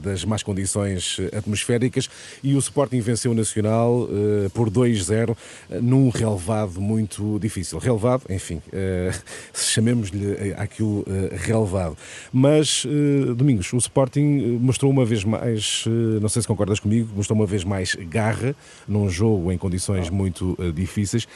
das 0.02 0.24
más 0.24 0.42
condições 0.42 1.18
atmosféricas, 1.36 2.08
e 2.42 2.54
o 2.54 2.58
Sporting 2.58 3.00
venceu 3.00 3.32
o 3.32 3.34
Nacional 3.34 4.08
por 4.52 4.70
2-0 4.70 5.36
num 5.80 6.08
relevado 6.10 6.80
muito 6.80 7.38
difícil. 7.38 7.78
Relevado, 7.78 8.22
enfim, 8.30 8.56
uh, 8.68 9.18
chamemos-lhe 9.54 10.32
eh, 10.32 10.54
aquilo 10.56 11.04
relevado. 11.32 11.96
Mas, 12.32 12.86
Domingos, 13.36 13.72
o 13.72 13.76
Sporting 13.78 14.58
mostrou 14.60 14.90
uma 14.90 15.04
vez 15.04 15.24
mais, 15.24 15.84
não 16.20 16.28
sei 16.28 16.42
se 16.42 16.48
concordas 16.48 16.80
comigo, 16.80 17.10
mostrou 17.14 17.38
uma 17.38 17.46
vez 17.46 17.64
mais 17.64 17.94
garra 17.94 18.54
num 18.86 19.08
jogo 19.08 19.50
em 19.52 19.58
condições 19.58 20.10
muito 20.10 20.56
difíceis. 20.74 21.26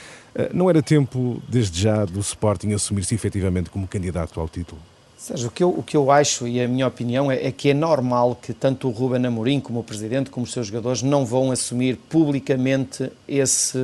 não 0.53 0.69
era 0.69 0.83
tempo, 0.83 1.43
desde 1.49 1.81
já, 1.81 2.05
do 2.05 2.21
Sporting 2.21 2.73
assumir-se 2.73 3.15
efetivamente 3.15 3.71
como 3.71 3.87
candidato 3.87 4.39
ao 4.41 4.49
título? 4.49 4.92
Sérgio, 5.23 5.47
o 5.47 5.51
que, 5.53 5.63
eu, 5.63 5.71
o 5.71 5.85
que 5.85 5.97
eu 5.97 6.11
acho 6.11 6.49
e 6.49 6.61
a 6.61 6.67
minha 6.67 6.85
opinião 6.85 7.31
é, 7.31 7.47
é, 7.47 7.53
que 7.53 7.71
é 7.71 7.75
normal 7.75 8.35
que 8.35 8.53
tanto 8.53 8.89
o 8.89 8.91
Ruben 8.91 9.25
Amorim 9.25 9.61
como 9.61 9.79
o 9.79 9.85
Presidente, 9.85 10.31
como 10.31 10.43
os 10.43 10.53
seus 10.53 10.67
jogadores, 10.67 11.01
não 11.01 11.25
vão 11.25 11.53
assumir 11.53 11.97
publicamente 12.09 13.09
esse, 13.29 13.79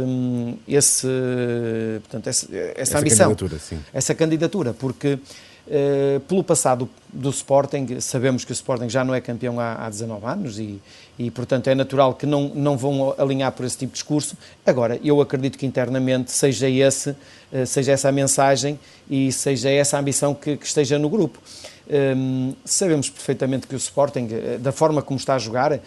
esse, 0.66 1.06
portanto, 2.00 2.26
essa, 2.26 2.46
essa, 2.52 2.80
essa 2.80 2.98
ambição, 2.98 3.28
candidatura, 3.28 3.60
essa 3.94 4.14
candidatura, 4.16 4.74
porque 4.74 5.16
uh, 5.68 6.20
pelo 6.20 6.42
passado 6.42 6.88
do 7.12 7.30
Sporting, 7.30 8.00
sabemos 8.00 8.44
que 8.44 8.52
o 8.52 8.54
Sporting 8.54 8.88
já 8.88 9.04
não 9.04 9.14
é 9.14 9.20
campeão 9.20 9.58
há, 9.58 9.86
há 9.86 9.88
19 9.88 10.26
anos 10.26 10.58
e, 10.58 10.80
e, 11.18 11.30
portanto, 11.30 11.68
é 11.68 11.74
natural 11.74 12.14
que 12.14 12.26
não, 12.26 12.48
não 12.54 12.76
vão 12.76 13.14
alinhar 13.18 13.52
por 13.52 13.64
esse 13.64 13.78
tipo 13.78 13.92
de 13.92 13.98
discurso. 13.98 14.36
Agora, 14.64 15.00
eu 15.02 15.20
acredito 15.20 15.56
que 15.58 15.66
internamente 15.66 16.30
seja, 16.30 16.68
esse, 16.68 17.16
eh, 17.52 17.64
seja 17.64 17.92
essa 17.92 18.08
a 18.08 18.12
mensagem 18.12 18.78
e 19.10 19.32
seja 19.32 19.70
essa 19.70 19.96
a 19.96 20.00
ambição 20.00 20.34
que, 20.34 20.56
que 20.56 20.66
esteja 20.66 20.98
no 20.98 21.08
grupo. 21.08 21.40
Um, 21.90 22.54
sabemos 22.66 23.08
perfeitamente 23.08 23.66
que 23.66 23.74
o 23.74 23.78
Sporting, 23.78 24.28
eh, 24.30 24.58
da 24.60 24.72
forma 24.72 25.00
como 25.00 25.18
está 25.18 25.36
a 25.36 25.38
jogar, 25.38 25.72
é, 25.72 25.80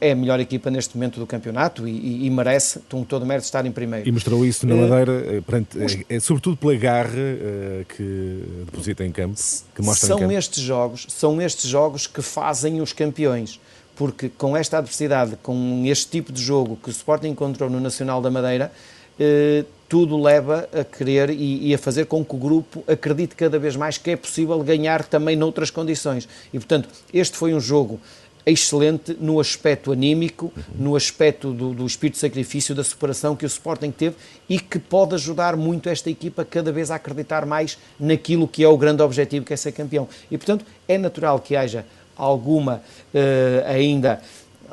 é 0.00 0.12
a 0.12 0.14
melhor 0.14 0.38
equipa 0.38 0.70
neste 0.70 0.96
momento 0.96 1.18
do 1.18 1.26
campeonato 1.26 1.88
e, 1.88 1.90
e, 1.90 2.26
e 2.26 2.30
merece, 2.30 2.78
com 2.88 3.02
todo 3.02 3.24
o 3.24 3.26
mérito, 3.26 3.44
estar 3.44 3.66
em 3.66 3.72
primeiro. 3.72 4.08
E 4.08 4.12
mostrou 4.12 4.46
isso 4.46 4.64
na 4.68 4.76
Madeira, 4.76 5.12
uh, 5.12 5.42
perante, 5.42 5.76
é, 5.82 6.16
é, 6.16 6.20
sobretudo 6.20 6.56
pela 6.56 6.76
garra 6.76 7.10
uh, 7.10 7.84
que 7.86 8.44
deposita 8.66 9.04
em 9.04 9.10
campo, 9.10 9.34
que 9.74 9.82
mostra 9.82 10.06
são 10.06 10.18
em 10.18 10.20
campo. 10.20 10.32
Estes 10.32 10.62
jogos, 10.62 11.06
são 11.08 11.42
estes 11.42 11.68
jogos 11.68 12.06
que 12.06 12.22
fazem 12.22 12.80
os 12.80 12.92
campeões 12.92 13.60
porque 13.96 14.28
com 14.28 14.56
esta 14.56 14.78
adversidade, 14.78 15.36
com 15.42 15.82
este 15.84 16.06
tipo 16.06 16.32
de 16.32 16.40
jogo 16.40 16.78
que 16.80 16.88
o 16.88 16.92
Sporting 16.92 17.30
encontrou 17.30 17.68
no 17.68 17.80
Nacional 17.80 18.22
da 18.22 18.30
Madeira, 18.30 18.70
eh, 19.18 19.64
tudo 19.88 20.20
leva 20.20 20.68
a 20.72 20.84
querer 20.84 21.30
e, 21.30 21.68
e, 21.68 21.74
a 21.74 21.78
fazer 21.78 22.04
com 22.06 22.24
que 22.24 22.34
o 22.34 22.38
grupo 22.38 22.84
acredite 22.86 23.34
cada 23.34 23.58
vez 23.58 23.74
mais 23.74 23.96
que 23.96 24.10
é 24.10 24.16
possível 24.16 24.62
ganhar 24.62 25.04
também 25.04 25.34
noutras 25.34 25.70
condições. 25.70 26.28
E, 26.52 26.58
portanto, 26.58 26.88
este 27.12 27.36
foi 27.36 27.54
um 27.54 27.60
jogo 27.60 27.98
excelente 28.44 29.16
no 29.20 29.40
aspecto 29.40 29.92
anímico, 29.92 30.52
no 30.74 30.96
aspecto 30.96 31.52
do, 31.52 31.74
do, 31.74 31.86
espírito 31.86 32.14
de 32.14 32.20
sacrifício, 32.20 32.74
da 32.74 32.82
superação 32.82 33.36
que 33.36 33.44
o 33.44 33.46
Sporting 33.46 33.90
teve 33.90 34.16
e 34.48 34.58
que 34.58 34.78
pode 34.78 35.14
ajudar 35.14 35.56
muito 35.56 35.88
esta 35.88 36.08
equipa 36.08 36.44
cada 36.44 36.72
vez 36.72 36.90
a 36.90 36.94
acreditar 36.94 37.44
mais 37.44 37.78
naquilo 38.00 38.48
que 38.48 38.64
é 38.64 38.68
o 38.68 38.76
grande 38.76 39.02
objetivo 39.02 39.44
que 39.44 39.52
é 39.52 39.56
ser 39.56 39.72
campeão. 39.72 40.08
E, 40.30 40.38
portanto, 40.38 40.64
é 40.86 40.96
natural 40.96 41.40
que 41.40 41.56
haja 41.56 41.84
alguma 42.16 42.82
uh, 43.14 43.66
ainda 43.66 44.20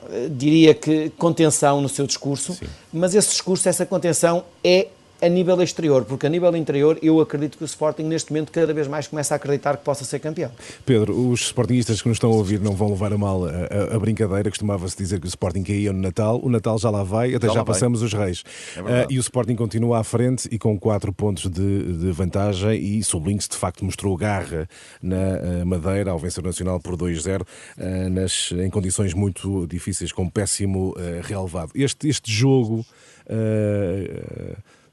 eh, 0.09 0.29
diria 0.29 0.73
que 0.73 1.11
contenção 1.11 1.81
no 1.81 1.89
seu 1.89 2.07
discurso, 2.07 2.53
Sim. 2.53 2.65
mas 2.91 3.13
esse 3.13 3.29
discurso, 3.29 3.67
essa 3.67 3.85
contenção 3.85 4.43
é 4.63 4.87
a 5.21 5.29
nível 5.29 5.61
exterior, 5.61 6.03
porque 6.05 6.27
a 6.27 6.29
nível 6.29 6.55
interior 6.55 6.97
eu 7.01 7.19
acredito 7.19 7.57
que 7.57 7.63
o 7.63 7.65
Sporting 7.65 8.03
neste 8.03 8.31
momento 8.31 8.51
cada 8.51 8.73
vez 8.73 8.87
mais 8.87 9.07
começa 9.07 9.33
a 9.33 9.37
acreditar 9.37 9.77
que 9.77 9.83
possa 9.83 10.03
ser 10.03 10.19
campeão. 10.19 10.51
Pedro, 10.85 11.29
os 11.29 11.41
Sportingistas 11.41 12.01
que 12.01 12.07
nos 12.07 12.17
estão 12.17 12.31
a 12.31 12.35
ouvir 12.35 12.59
não 12.59 12.73
vão 12.73 12.89
levar 12.89 13.13
a 13.13 13.17
mal 13.17 13.45
a, 13.45 13.49
a, 13.49 13.95
a 13.95 13.99
brincadeira, 13.99 14.49
costumava-se 14.49 14.97
dizer 14.97 15.19
que 15.19 15.25
o 15.25 15.29
Sporting 15.29 15.63
caía 15.63 15.93
no 15.93 16.01
Natal, 16.01 16.39
o 16.43 16.49
Natal 16.49 16.77
já 16.77 16.89
lá 16.89 17.03
vai, 17.03 17.33
até 17.33 17.47
já, 17.47 17.53
já 17.53 17.63
passamos 17.63 17.99
vai. 17.99 18.07
os 18.07 18.13
reis. 18.13 18.43
É 18.75 18.81
uh, 18.81 19.07
e 19.09 19.17
o 19.17 19.21
Sporting 19.21 19.55
continua 19.55 19.99
à 19.99 20.03
frente 20.03 20.47
e 20.51 20.59
com 20.59 20.77
4 20.77 21.13
pontos 21.13 21.49
de, 21.49 21.93
de, 21.93 22.11
vantagem 22.11 22.79
e 22.79 23.03
sublinho-se 23.03 23.49
de 23.49 23.55
facto 23.55 23.83
mostrou 23.85 24.15
garra 24.17 24.67
na 25.01 25.15
uh, 25.15 25.65
Madeira 25.65 26.11
ao 26.11 26.19
vencer 26.19 26.43
o 26.43 26.47
Nacional 26.47 26.79
por 26.79 26.95
2-0 26.97 27.41
uh, 27.41 28.09
nas, 28.09 28.51
em 28.51 28.69
condições 28.69 29.13
muito 29.13 29.65
difíceis, 29.67 30.11
com 30.11 30.23
um 30.23 30.29
péssimo 30.29 30.93
relevado. 31.23 31.71
Este, 31.75 32.07
este 32.09 32.31
jogo 32.31 32.85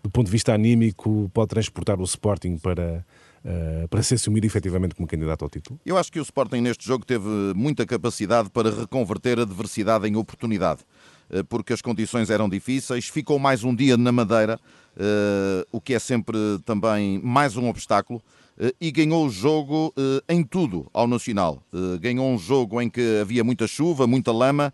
do 0.03 0.11
ponto 0.11 0.27
de 0.27 0.33
vista 0.33 0.53
anímico, 0.53 1.31
pode 1.33 1.49
transportar 1.49 2.01
o 2.01 2.05
Sporting 2.05 2.59
para, 2.59 3.05
Uh, 3.45 3.89
para 3.89 4.05
se 4.05 4.15
assumir 4.15 4.45
efetivamente 4.45 4.95
como 4.95 5.09
candidato 5.09 5.43
ao 5.43 5.51
título? 5.51 5.77
Eu 5.85 5.99
acho 5.99 6.13
que 6.13 6.21
o 6.21 6.23
Sporting 6.23 6.61
neste 6.61 6.87
jogo 6.87 7.05
teve 7.05 7.27
muita 7.57 7.85
capacidade 7.85 8.49
para 8.49 8.71
reconverter 8.71 9.37
a 9.41 9.43
adversidade 9.43 10.07
em 10.07 10.15
oportunidade, 10.15 10.83
uh, 11.29 11.43
porque 11.47 11.73
as 11.73 11.83
condições 11.83 12.31
eram 12.31 12.49
difíceis. 12.49 13.09
Ficou 13.09 13.41
mais 13.41 13.65
um 13.65 13.75
dia 13.75 13.97
na 13.97 14.13
Madeira, 14.13 14.61
uh, 14.95 15.67
o 15.73 15.81
que 15.81 15.93
é 15.93 15.99
sempre 15.99 16.37
também 16.65 17.19
mais 17.19 17.57
um 17.57 17.69
obstáculo. 17.69 18.23
E 18.81 18.93
ganhou 18.93 19.27
o 19.27 19.31
jogo 19.31 19.93
em 20.29 20.45
tudo 20.45 20.87
ao 20.93 21.09
Nacional. 21.09 21.63
Ganhou 21.99 22.29
um 22.31 22.39
jogo 22.39 22.81
em 22.83 22.89
que 22.89 23.19
havia 23.21 23.43
muita 23.43 23.67
chuva, 23.67 24.07
muita 24.07 24.31
lama, 24.31 24.73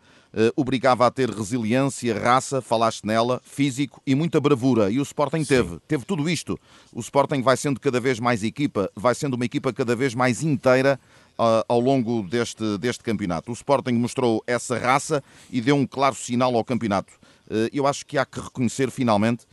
obrigava 0.57 1.07
a 1.07 1.11
ter 1.11 1.31
resiliência, 1.31 2.19
raça, 2.19 2.61
falaste 2.61 3.05
nela, 3.05 3.41
físico 3.45 4.03
e 4.07 4.15
muita 4.15 4.41
bravura. 4.41 4.91
E 4.91 4.99
o 4.99 5.03
Sporting 5.03 5.45
Sim. 5.45 5.49
teve, 5.49 5.79
teve 5.89 6.05
tudo 6.05 6.29
isto. 6.29 6.59
O 6.93 7.01
Sporting 7.01 7.43
vai 7.43 7.57
sendo 7.57 7.81
cada 7.81 7.99
vez 7.99 8.21
mais 8.21 8.43
equipa, 8.43 8.91
vai 8.95 9.15
sendo 9.15 9.35
uma 9.35 9.45
equipa 9.45 9.73
cada 9.73 9.97
vez 9.97 10.15
mais 10.15 10.43
inteira 10.43 11.01
uh, 11.39 11.65
ao 11.69 11.81
longo 11.81 12.23
deste, 12.23 12.77
deste 12.79 13.03
campeonato. 13.03 13.51
O 13.51 13.55
Sporting 13.55 13.93
mostrou 13.93 14.43
essa 14.47 14.77
raça 14.79 15.23
e 15.51 15.61
deu 15.61 15.77
um 15.77 15.87
claro 15.87 16.15
sinal 16.15 16.55
ao 16.55 16.65
campeonato. 16.65 17.13
Uh, 17.47 17.69
eu 17.73 17.87
acho 17.87 18.05
que 18.05 18.19
há 18.19 18.27
que 18.27 18.41
reconhecer 18.41 18.91
finalmente 18.91 19.47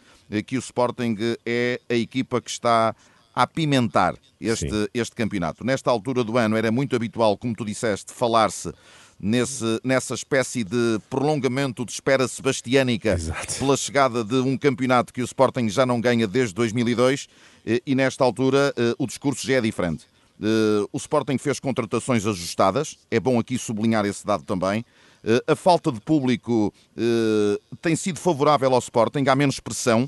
que 0.48 0.58
o 0.58 0.60
Sporting 0.60 1.15
é 1.46 1.79
a 1.88 1.94
equipa 1.94 2.41
que 2.41 2.50
está 2.50 2.96
a 3.34 3.44
apimentar 3.44 4.15
este, 4.41 4.89
este 4.91 5.15
campeonato. 5.15 5.63
Nesta 5.63 5.91
altura 5.91 6.24
do 6.24 6.36
ano 6.36 6.58
era 6.58 6.72
muito 6.72 6.96
habitual, 6.96 7.38
como 7.38 7.53
tu 7.53 7.63
disseste, 7.63 8.12
falar-se 8.12 8.74
nesse, 9.19 9.79
nessa 9.84 10.13
espécie 10.13 10.63
de 10.63 11.00
prolongamento 11.10 11.86
de 11.86 11.91
espera 11.91 12.27
sebastiânica 12.27 13.13
Exato. 13.13 13.55
pela 13.55 13.77
chegada 13.77 14.24
de 14.24 14.36
um 14.36 14.57
campeonato 14.57 15.13
que 15.13 15.22
o 15.22 15.25
Sporting 15.25 15.69
já 15.69 15.86
não 15.86 16.00
ganha 16.00 16.27
desde 16.27 16.53
2002 16.55 17.27
e 17.86 17.95
nesta 17.95 18.24
altura 18.24 18.74
eh, 18.77 18.93
o 19.00 19.07
discurso 19.07 19.45
já 19.45 19.55
é 19.55 19.62
diferente. 19.62 20.05
Eh, 20.41 20.86
o 20.91 20.98
Sporting 20.98 21.38
fez 21.38 21.60
contratações 21.60 22.25
ajustadas, 22.25 22.98
é 23.10 23.19
bom 23.19 23.39
aqui 23.39 23.57
sublinhar 23.57 24.05
esse 24.05 24.25
dado 24.25 24.43
também. 24.43 24.86
Eh, 25.24 25.43
a 25.48 25.55
falta 25.55 25.91
de 25.91 26.00
público 26.00 26.74
tem 27.81 27.95
sido 27.95 28.19
favorável 28.19 28.74
ao 28.74 28.79
Sporting, 28.79 29.25
há 29.27 29.36
menos 29.36 29.60
pressão. 29.60 30.07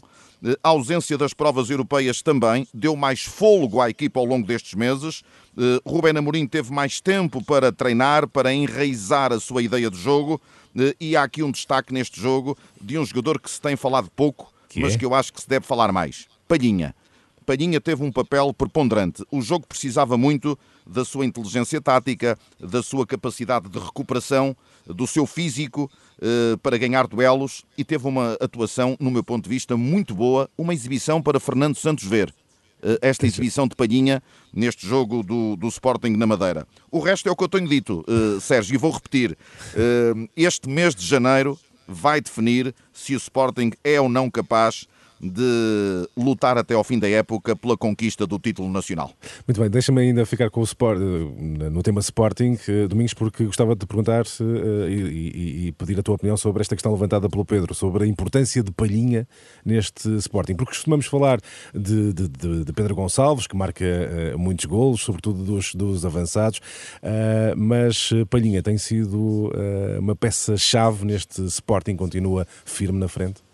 A 0.64 0.70
ausência 0.70 1.18
das 1.18 1.34
provas 1.34 1.72
europeias 1.72 2.22
também 2.22 2.68
deu 2.72 2.96
mais 2.96 3.24
fôlego 3.24 3.82
à 3.82 3.90
equipa 3.90 4.20
ao 4.20 4.26
longo 4.26 4.46
destes 4.46 4.76
meses. 4.76 5.24
Uh, 5.58 5.82
Rubén 5.84 6.16
Amorim 6.16 6.46
teve 6.46 6.72
mais 6.72 7.02
tempo 7.02 7.44
para 7.44 7.72
treinar, 7.72 8.28
para 8.28 8.54
enraizar 8.54 9.34
a 9.34 9.40
sua 9.40 9.64
ideia 9.64 9.90
de 9.90 9.98
jogo. 9.98 10.40
Uh, 10.76 10.94
e 11.02 11.18
há 11.18 11.24
aqui 11.24 11.42
um 11.42 11.52
destaque 11.52 11.92
neste 11.92 12.22
jogo 12.22 12.56
de 12.80 12.98
um 12.98 13.04
jogador 13.04 13.42
que 13.42 13.50
se 13.50 13.60
tem 13.60 13.76
falado 13.76 14.12
pouco, 14.16 14.54
que 14.70 14.80
mas 14.80 14.94
é? 14.94 14.98
que 14.98 15.06
eu 15.06 15.16
acho 15.16 15.34
que 15.34 15.42
se 15.42 15.50
deve 15.50 15.66
falar 15.66 15.92
mais. 15.92 16.28
Palhinha. 16.48 16.94
Palhinha 17.44 17.82
teve 17.82 18.04
um 18.04 18.12
papel 18.12 18.54
preponderante. 18.54 19.24
O 19.32 19.42
jogo 19.42 19.66
precisava 19.66 20.18
muito 20.18 20.60
da 20.86 21.04
sua 21.04 21.26
inteligência 21.26 21.82
tática, 21.82 22.38
da 22.60 22.84
sua 22.84 23.08
capacidade 23.08 23.70
de 23.70 23.80
recuperação, 23.80 24.56
do 24.86 25.08
seu 25.08 25.26
físico 25.26 25.90
uh, 26.20 26.58
para 26.60 26.78
ganhar 26.78 27.08
duelos 27.08 27.64
e 27.78 27.84
teve 27.84 28.08
uma 28.08 28.34
atuação, 28.34 28.96
no 29.00 29.10
meu 29.10 29.24
ponto 29.24 29.46
de 29.46 29.50
vista, 29.50 29.76
muito 29.76 30.14
boa, 30.14 30.50
uma 30.58 30.74
exibição 30.74 31.22
para 31.22 31.40
Fernando 31.40 31.78
Santos 31.78 32.04
ver. 32.04 32.34
Uh, 32.82 32.98
esta 33.02 33.26
exibição 33.26 33.68
de 33.68 33.76
Palhinha 33.76 34.22
neste 34.54 34.86
jogo 34.86 35.24
do, 35.24 35.56
do 35.56 35.68
Sporting 35.68 36.12
na 36.12 36.28
Madeira. 36.28 36.68
O 36.92 37.00
resto 37.00 37.28
é 37.28 37.32
o 37.32 37.36
que 37.36 37.44
eu 37.44 37.50
tenho 37.50 37.68
dito, 37.68 38.06
uh, 38.08 38.40
Sérgio, 38.40 38.76
e 38.76 38.78
vou 38.78 38.92
repetir. 38.92 39.38
este 40.36 40.70
mês 40.70 40.94
de 40.94 41.06
janeiro 41.06 41.60
vai 41.88 42.22
definir 42.22 42.76
se 42.94 43.16
o 43.16 43.18
Sporting 43.18 43.72
é 43.84 44.00
ou 44.00 44.10
não 44.10 44.30
capaz 44.30 44.88
de 45.22 46.08
lutar 46.16 46.58
até 46.58 46.74
ao 46.74 46.84
fim 46.84 47.00
da 47.00 47.10
época 47.10 47.56
pela 47.56 47.76
conquista 47.76 48.28
do 48.28 48.38
título 48.38 48.70
nacional. 48.70 49.12
Muito 49.48 49.60
bem, 49.60 49.70
deixa-me 49.70 50.02
ainda 50.02 50.26
ficar 50.26 50.50
com 50.50 50.62
o 50.62 50.64
sport, 50.64 51.00
eh, 51.00 51.70
no 51.70 51.82
tema 51.82 52.00
Sporting, 52.00 52.58
eh, 52.68 52.88
Domingos, 52.88 53.14
porque 53.14 53.46
gostava 53.46 53.76
de 53.76 53.86
perguntar 53.86 54.26
uh, 54.26 54.90
e, 54.90 55.68
e, 55.68 55.72
pedir 55.72 56.00
a 56.00 56.04
tua 56.04 56.16
opinião 56.16 56.38
sobre 56.38 56.62
esta 56.62 56.76
questão 56.76 56.92
levantada 56.92 57.30
pelo 57.30 57.46
Pedro, 57.46 57.74
sobre 57.74 58.04
a 58.04 58.08
importância 58.08 58.62
de 58.62 58.72
Palhinha 58.72 59.28
neste 59.66 60.10
Sporting, 60.18 60.56
porque 60.56 60.72
costumamos 60.72 61.06
falar 61.06 61.40
de, 61.74 62.14
de, 62.14 62.28
de, 62.28 62.66
de 62.66 62.74
Pedro 62.74 62.96
Gonçalves, 62.96 63.48
que 63.48 63.56
marca 63.56 63.86
muitos 64.38 64.66
golos, 64.66 65.02
sobretudo 65.02 65.44
dos, 65.44 65.74
dos 65.74 66.06
avançados, 66.06 66.60
mas 67.56 68.12
Palhinha 68.30 68.62
tem 68.62 68.78
sido 68.78 69.52
uma 70.00 70.16
peça-chave 70.16 71.06
neste 71.06 71.44
Sporting, 71.46 71.96
continua 71.96 72.46
firme 72.66 73.00
na 73.00 73.08
frente? 73.08 73.47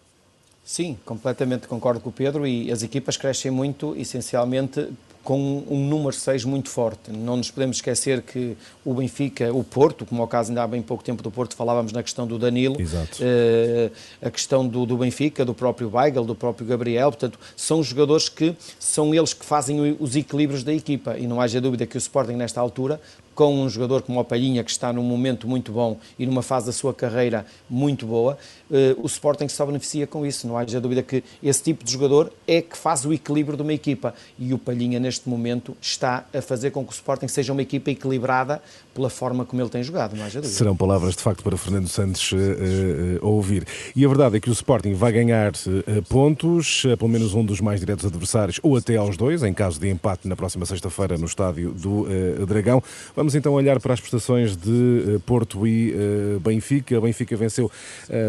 Sim, 0.64 0.98
completamente 1.06 1.68
concordo 1.68 2.00
com 2.00 2.10
o 2.10 2.14
Pedro 2.14 2.48
e 2.48 2.72
as 2.72 2.84
equipas 2.84 3.18
crescem 3.18 3.52
muito, 3.52 3.96
essencialmente 3.98 4.90
com 5.24 5.64
um 5.70 5.88
número 5.88 6.14
6 6.14 6.44
muito 6.44 6.70
forte. 6.70 7.10
Não 7.12 7.38
nos 7.38 7.50
podemos 7.50 7.78
esquecer 7.78 8.22
que 8.22 8.58
o 8.84 8.94
Benfica, 8.94 9.54
o 9.54 9.64
Porto, 9.64 10.06
como 10.06 10.22
ao 10.22 10.28
caso 10.28 10.52
ainda 10.52 10.64
há 10.64 10.68
bem 10.68 10.82
pouco 10.82 11.04
tempo 11.04 11.24
do 11.24 11.32
Porto, 11.32 11.56
falávamos 11.56 11.94
na 11.94 12.04
questão 12.04 12.28
do 12.28 12.38
Danilo, 12.38 12.76
uh, 12.76 13.92
a 14.22 14.30
questão 14.30 14.68
do, 14.68 14.86
do, 14.86 14.98
Benfica, 14.98 15.46
do 15.46 15.54
próprio 15.54 15.90
Weigl, 15.94 16.26
do 16.26 16.36
próprio 16.36 16.68
Gabriel, 16.68 17.10
portanto, 17.10 17.40
são 17.56 17.82
jogadores 17.82 18.28
que 18.28 18.56
são 18.78 19.16
eles 19.16 19.34
que 19.34 19.46
fazem 19.46 19.96
os 20.00 20.16
equilíbrios 20.16 20.64
da 20.64 20.74
equipa 20.74 21.18
e 21.18 21.26
não 21.26 21.40
haja 21.40 21.62
dúvida 21.62 21.86
que 21.86 21.96
o 21.96 22.00
Sporting 22.00 22.34
nesta 22.34 22.60
altura 22.60 23.00
com 23.36 23.62
um 23.62 23.70
jogador 23.70 24.02
como 24.02 24.20
o 24.20 24.24
Palhinha, 24.24 24.64
que 24.64 24.72
está 24.72 24.92
num 24.94 25.04
momento 25.04 25.48
muito 25.48 25.72
bom 25.72 25.98
e 26.18 26.26
numa 26.26 26.42
fase 26.42 26.68
da 26.68 26.72
sua 26.72 26.94
carreira 26.94 27.46
muito 27.70 28.06
boa, 28.06 28.38
eh, 28.72 28.96
o 28.98 29.06
Sporting 29.06 29.48
só 29.48 29.66
beneficia 29.66 30.08
com 30.08 30.26
isso. 30.26 30.48
Não 30.48 30.58
haja 30.58 30.80
dúvida 30.80 31.02
que 31.02 31.24
esse 31.42 31.64
tipo 31.64 31.84
de 31.84 31.92
jogador 31.92 32.32
é 32.48 32.62
que 32.62 32.78
faz 32.78 33.06
o 33.06 33.14
equilíbrio 33.14 33.56
de 33.56 33.64
uma 33.64 33.74
equipa. 33.74 34.14
E 34.38 34.54
o 34.54 34.58
Palhinha, 34.58 35.00
neste 35.00 35.28
momento, 35.30 35.76
está 35.82 36.26
a 36.34 36.42
fazer 36.42 36.72
com 36.72 36.84
que 36.84 36.92
o 36.92 36.94
Sporting 36.94 37.28
seja 37.28 37.54
uma 37.54 37.62
equipa 37.62 37.92
equilibrada 37.92 38.62
pela 38.94 39.10
forma 39.10 39.46
como 39.46 39.62
ele 39.62 39.70
tem 39.70 39.82
jogado, 39.82 40.16
não 40.16 40.24
haja 40.24 40.40
dúvida. 40.40 40.58
Serão 40.58 40.76
palavras, 40.76 41.16
de 41.16 41.22
facto, 41.22 41.44
para 41.44 41.58
Fernando 41.58 41.88
Santos 41.88 42.32
uh, 42.32 42.36
uh, 42.36 43.28
ouvir. 43.28 43.66
E 43.96 44.06
a 44.06 44.08
verdade 44.08 44.38
é 44.38 44.40
que 44.40 44.50
o 44.50 44.54
Sporting 44.54 44.94
vai 44.94 45.12
ganhar 45.12 45.52
uh, 45.52 46.04
pontos, 46.10 46.84
pelo 47.00 47.10
menos 47.10 47.34
um 47.34 47.44
dos 47.44 47.60
mais 47.60 47.80
diretos 47.80 48.06
adversários, 48.06 48.60
ou 48.62 48.78
até 48.78 48.96
aos 48.96 49.18
dois, 49.18 49.42
em 49.44 49.54
caso 49.54 49.80
de 49.80 49.90
empate 49.90 50.28
na 50.28 50.36
próxima 50.36 50.66
sexta-feira 50.66 51.18
no 51.18 51.26
estádio 51.26 51.72
do 51.72 52.06
Dragão. 52.46 52.84
Vamos 53.16 53.23
então 53.36 53.54
olhar 53.54 53.80
para 53.80 53.94
as 53.94 54.00
prestações 54.00 54.56
de 54.56 55.20
Porto 55.26 55.66
e 55.66 55.94
Benfica. 56.42 57.00
Benfica 57.00 57.36
venceu 57.38 57.72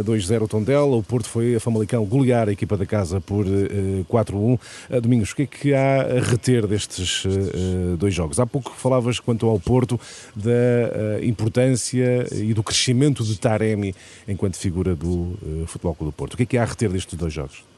2-0 0.05 0.43
o 0.43 0.49
Tondela, 0.49 0.97
o 0.97 1.03
Porto 1.03 1.29
foi 1.29 1.57
a 1.57 1.61
Famalicão 1.61 2.05
golear 2.05 2.49
a 2.49 2.53
equipa 2.53 2.77
da 2.77 2.87
casa 2.87 3.21
por 3.21 3.45
4-1. 3.45 4.59
Domingos, 5.03 5.33
o 5.33 5.37
que 5.37 5.43
é 5.43 5.47
que 5.47 5.75
há 5.75 6.03
a 6.03 6.21
reter 6.21 6.67
destes 6.67 7.25
dois 7.99 8.15
jogos? 8.15 8.39
Há 8.39 8.47
pouco 8.47 8.73
falavas 8.77 9.19
quanto 9.19 9.49
ao 9.49 9.59
Porto 9.59 9.99
da 10.37 11.23
importância 11.23 12.27
e 12.33 12.55
do 12.55 12.63
crescimento 12.63 13.25
de 13.25 13.39
Taremi 13.39 13.95
enquanto 14.29 14.57
figura 14.57 14.95
do 14.95 15.35
Futebol 15.67 15.95
Clube 15.95 16.13
do 16.13 16.17
Porto. 16.17 16.35
O 16.35 16.37
que 16.37 16.45
é 16.45 16.47
que 16.47 16.59
há 16.59 16.63
a 16.63 16.67
reter 16.67 16.91
destes 16.91 17.19
dois 17.19 17.33
jogos? 17.33 17.74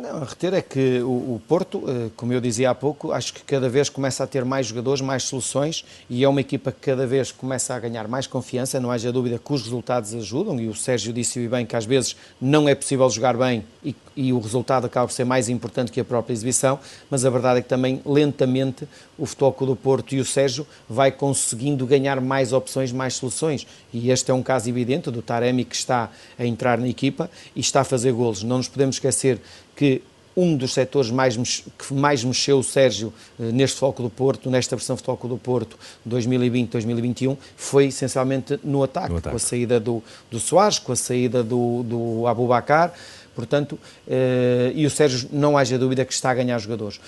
Não, 0.00 0.22
a 0.22 0.24
reter 0.24 0.54
é 0.54 0.62
que 0.62 1.00
o, 1.02 1.34
o, 1.34 1.42
Porto, 1.46 1.84
eh, 1.86 2.08
como 2.16 2.32
eu 2.32 2.40
dizia 2.40 2.70
há 2.70 2.74
pouco, 2.74 3.12
acho 3.12 3.34
que 3.34 3.42
cada 3.42 3.68
vez 3.68 3.90
começa 3.90 4.24
a 4.24 4.26
ter 4.26 4.46
mais 4.46 4.66
jogadores, 4.66 5.02
mais 5.02 5.24
soluções 5.24 5.84
e 6.08 6.24
é 6.24 6.28
uma 6.28 6.40
equipa 6.40 6.72
que 6.72 6.80
cada 6.80 7.06
vez 7.06 7.30
começa 7.30 7.74
a 7.74 7.78
ganhar 7.78 8.08
mais 8.08 8.26
confiança, 8.26 8.80
não 8.80 8.90
haja 8.90 9.12
dúvida 9.12 9.38
que 9.38 9.52
os 9.52 9.62
resultados 9.62 10.14
ajudam 10.14 10.58
e 10.58 10.68
o 10.68 10.74
Sérgio 10.74 11.12
disse 11.12 11.46
bem 11.48 11.66
que 11.66 11.76
às 11.76 11.84
vezes 11.84 12.16
não 12.40 12.66
é 12.66 12.74
possível 12.74 13.10
jogar 13.10 13.36
bem 13.36 13.62
e, 13.84 13.94
e 14.16 14.32
o 14.32 14.40
resultado 14.40 14.86
acaba 14.86 15.06
por 15.06 15.12
ser 15.12 15.24
mais 15.24 15.50
importante 15.50 15.92
que 15.92 16.00
a 16.00 16.04
própria 16.04 16.32
exibição, 16.32 16.78
mas 17.10 17.26
a 17.26 17.28
verdade 17.28 17.58
é 17.58 17.62
que 17.62 17.68
também 17.68 18.00
lentamente 18.06 18.88
o 19.18 19.26
Futebol 19.26 19.54
do 19.66 19.76
Porto 19.76 20.14
e 20.14 20.20
o 20.20 20.24
Sérgio 20.24 20.66
vai 20.88 21.12
conseguindo 21.12 21.84
ganhar 21.84 22.22
mais 22.22 22.54
opções, 22.54 22.90
mais 22.90 23.14
soluções 23.14 23.66
e 23.92 24.10
este 24.10 24.30
é 24.30 24.34
um 24.34 24.42
caso 24.42 24.66
evidente 24.66 25.10
do 25.10 25.20
Taremi 25.20 25.62
que 25.62 25.76
está 25.76 26.10
a 26.38 26.46
entrar 26.46 26.78
na 26.78 26.88
equipa 26.88 27.30
e 27.54 27.60
está 27.60 27.82
a 27.82 27.84
fazer 27.84 28.12
golos. 28.12 28.42
Não 28.42 28.56
nos 28.56 28.68
podemos 28.68 28.96
esquecer 28.96 29.40
que 29.80 29.89
um 30.36 30.56
dos 30.56 30.72
setores 30.72 31.10
mais, 31.10 31.36
que 31.36 31.92
mais 31.92 32.24
mexeu 32.24 32.58
o 32.58 32.62
Sérgio 32.62 33.12
eh, 33.38 33.44
neste 33.52 33.78
foco 33.78 34.02
do 34.02 34.10
Porto, 34.10 34.50
nesta 34.50 34.76
versão 34.76 34.96
de 34.96 35.02
foco 35.02 35.26
do 35.28 35.36
Porto 35.36 35.78
2020-2021, 36.08 37.36
foi 37.56 37.86
essencialmente 37.86 38.58
no 38.62 38.82
ataque, 38.82 39.10
no 39.10 39.16
ataque, 39.18 39.30
com 39.30 39.36
a 39.36 39.40
saída 39.40 39.80
do, 39.80 40.02
do 40.30 40.38
Soares, 40.38 40.78
com 40.78 40.92
a 40.92 40.96
saída 40.96 41.42
do, 41.42 41.82
do 41.82 42.26
Abubacar, 42.26 42.92
portanto, 43.34 43.78
eh, 44.08 44.72
e 44.74 44.86
o 44.86 44.90
Sérgio 44.90 45.28
não 45.32 45.56
haja 45.58 45.78
dúvida 45.78 46.04
que 46.04 46.12
está 46.12 46.30
a 46.30 46.34
ganhar 46.34 46.58
jogadores. 46.58 47.00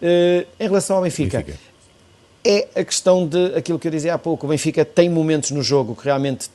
Eh, 0.00 0.46
em 0.60 0.64
relação 0.64 0.96
ao 0.96 1.02
Benfica, 1.02 1.38
Benfica, 1.38 1.58
é 2.44 2.68
a 2.76 2.84
questão 2.84 3.26
de 3.26 3.56
aquilo 3.56 3.78
que 3.78 3.88
eu 3.88 3.92
dizia 3.92 4.14
há 4.14 4.18
pouco, 4.18 4.46
o 4.46 4.48
Benfica 4.48 4.84
tem 4.84 5.08
momentos 5.08 5.50
no 5.50 5.62
jogo 5.62 5.96
que 5.96 6.04
realmente 6.04 6.48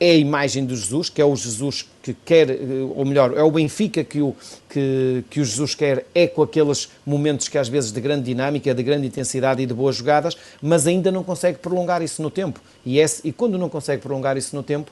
é 0.00 0.12
a 0.12 0.16
imagem 0.16 0.64
do 0.64 0.74
Jesus, 0.74 1.10
que 1.10 1.20
é 1.20 1.24
o 1.24 1.36
Jesus 1.36 1.86
que 2.02 2.14
quer, 2.24 2.48
eh, 2.48 2.56
ou 2.96 3.04
melhor, 3.04 3.36
é 3.36 3.42
o 3.42 3.50
Benfica 3.50 4.02
que 4.02 4.22
o, 4.22 4.34
que, 4.66 5.22
que 5.28 5.40
o 5.40 5.44
Jesus 5.44 5.74
quer, 5.74 6.06
é 6.14 6.26
com 6.26 6.42
aqueles 6.42 6.88
momentos 7.04 7.48
que 7.48 7.58
às 7.58 7.68
vezes 7.68 7.92
de 7.92 8.00
grande 8.00 8.24
dinâmica, 8.24 8.74
de 8.74 8.82
grande 8.82 9.06
intensidade 9.06 9.62
e 9.62 9.66
de 9.66 9.74
boas 9.74 9.96
jogadas, 9.96 10.34
mas 10.62 10.86
ainda 10.86 11.12
não 11.12 11.22
consegue 11.22 11.58
prolongar 11.58 12.00
isso 12.00 12.22
no 12.22 12.30
tempo. 12.30 12.60
E, 12.84 12.98
esse, 12.98 13.20
e 13.28 13.30
quando 13.30 13.58
não 13.58 13.68
consegue 13.68 14.00
prolongar 14.00 14.38
isso 14.38 14.56
no 14.56 14.62
tempo, 14.62 14.90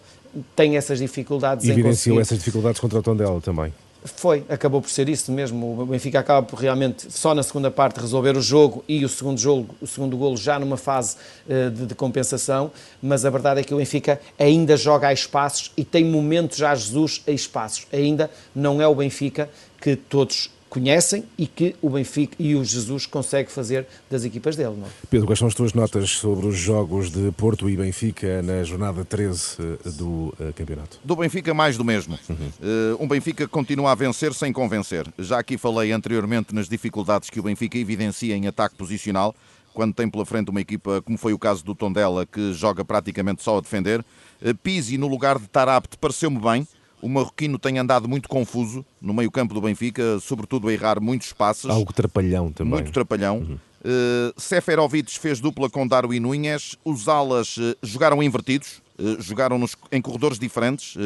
tem 0.55 0.77
essas 0.77 0.99
dificuldades 0.99 1.65
e 1.65 1.71
evidenciou 1.71 2.21
essas 2.21 2.37
dificuldades 2.37 2.79
contra 2.79 2.99
o 2.99 3.03
Tondela 3.03 3.41
também. 3.41 3.73
Foi, 4.17 4.45
acabou 4.49 4.81
por 4.81 4.91
ser 4.91 5.09
isso 5.09 5.31
mesmo. 5.31 5.81
O 5.81 5.87
Benfica 5.87 6.19
acaba 6.19 6.47
por 6.47 6.59
realmente 6.59 7.11
só 7.12 7.35
na 7.35 7.43
segunda 7.43 7.71
parte 7.71 8.00
resolver 8.00 8.37
o 8.37 8.43
jogo 8.43 8.85
e 8.88 9.05
o 9.05 9.09
segundo 9.09 9.38
jogo, 9.38 9.75
o 9.81 9.87
segundo 9.87 10.17
golo 10.17 10.37
já 10.37 10.59
numa 10.59 10.77
fase 10.77 11.17
uh, 11.47 11.71
de, 11.71 11.87
de, 11.87 11.95
compensação, 11.95 12.71
mas 13.03 13.25
a 13.25 13.31
verdade 13.31 13.61
é 13.61 13.65
que 13.65 13.75
o 13.75 13.77
Benfica 13.77 14.21
ainda 14.38 14.77
joga 14.77 15.09
a 15.09 15.12
espaços 15.12 15.73
e 15.77 15.85
tem 15.85 16.05
momentos 16.05 16.59
já 16.59 16.75
Jesus 16.75 17.23
a 17.27 17.31
espaços. 17.31 17.87
Ainda 17.93 18.31
não 18.55 18.81
é 18.81 18.87
o 18.87 18.95
Benfica 18.95 19.49
que 19.81 19.95
todos 19.97 20.50
conhecem 20.68 21.25
e 21.37 21.46
que 21.46 21.75
o 21.80 21.90
Benfica 21.90 22.37
e 22.38 22.54
o 22.54 22.64
Jesus 22.64 23.06
consegue 23.06 23.50
fazer 23.50 23.87
das 24.10 24.25
equipas 24.25 24.56
dele. 24.56 24.75
Não 24.76 24.87
é? 24.87 24.90
Pedro, 25.10 25.26
quais 25.26 25.38
são 25.38 25.48
as 25.48 25.54
tuas 25.54 25.72
notas 25.72 26.10
sobre 26.10 26.46
os 26.46 26.56
jogos 26.56 27.10
de 27.10 27.30
Porto 27.32 27.68
e 27.68 27.76
Benfica 27.76 28.42
na 28.42 28.62
jornada 28.62 29.04
13 29.04 29.56
eh, 29.58 29.90
do 29.90 30.34
uh, 30.38 30.52
campeonato? 30.54 31.00
Do 31.04 31.16
Benfica, 31.16 31.54
mais 31.54 31.76
do 31.76 31.84
mesmo. 31.84 32.18
Uhum. 32.28 32.37
Uh, 32.37 33.04
um 33.04 33.08
Benfica 33.08 33.48
continua 33.48 33.92
a 33.92 33.94
vencer 33.94 34.34
sem 34.34 34.52
convencer. 34.52 35.06
Já 35.18 35.38
aqui 35.38 35.56
falei 35.56 35.92
anteriormente 35.92 36.54
nas 36.54 36.68
dificuldades 36.68 37.30
que 37.30 37.40
o 37.40 37.42
Benfica 37.42 37.78
evidencia 37.78 38.37
em 38.37 38.46
ataque 38.46 38.76
posicional, 38.76 39.34
quando 39.72 39.94
tem 39.94 40.08
pela 40.08 40.26
frente 40.26 40.50
uma 40.50 40.60
equipa, 40.60 41.00
como 41.02 41.16
foi 41.16 41.32
o 41.32 41.38
caso 41.38 41.64
do 41.64 41.75
Tondela, 41.75 42.26
que 42.26 42.52
joga 42.52 42.84
praticamente 42.84 43.42
só 43.42 43.58
a 43.58 43.60
defender. 43.60 44.04
Uh, 44.42 44.54
Pisi, 44.62 44.98
no 44.98 45.08
lugar 45.08 45.38
de 45.38 45.48
Tarapte, 45.48 45.96
pareceu-me 45.96 46.38
bem 46.38 46.66
o 47.00 47.08
marroquino 47.08 47.58
tem 47.58 47.78
andado 47.78 48.08
muito 48.08 48.28
confuso 48.28 48.84
no 49.00 49.14
meio-campo 49.14 49.54
do 49.54 49.61
Benfica, 49.61 50.18
sobretudo 50.20 50.68
a 50.68 50.72
errar 50.72 51.00
muitos 51.00 51.32
passos. 51.32 51.70
Algo 51.70 51.92
trapalhão 51.92 52.52
também. 52.52 52.74
Muito 52.74 52.92
trapalhão. 52.92 53.38
Uhum. 53.38 53.58
Uh, 53.80 54.40
Seferovic 54.40 55.18
fez 55.18 55.40
dupla 55.40 55.70
com 55.70 55.87
Darwin 55.87 56.20
Nunes. 56.20 56.76
Os 56.84 57.08
alas 57.08 57.56
uh, 57.56 57.76
jogaram 57.82 58.22
invertidos, 58.22 58.82
uh, 58.98 59.22
jogaram 59.22 59.58
nos, 59.58 59.76
em 59.92 60.02
corredores 60.02 60.38
diferentes. 60.38 60.96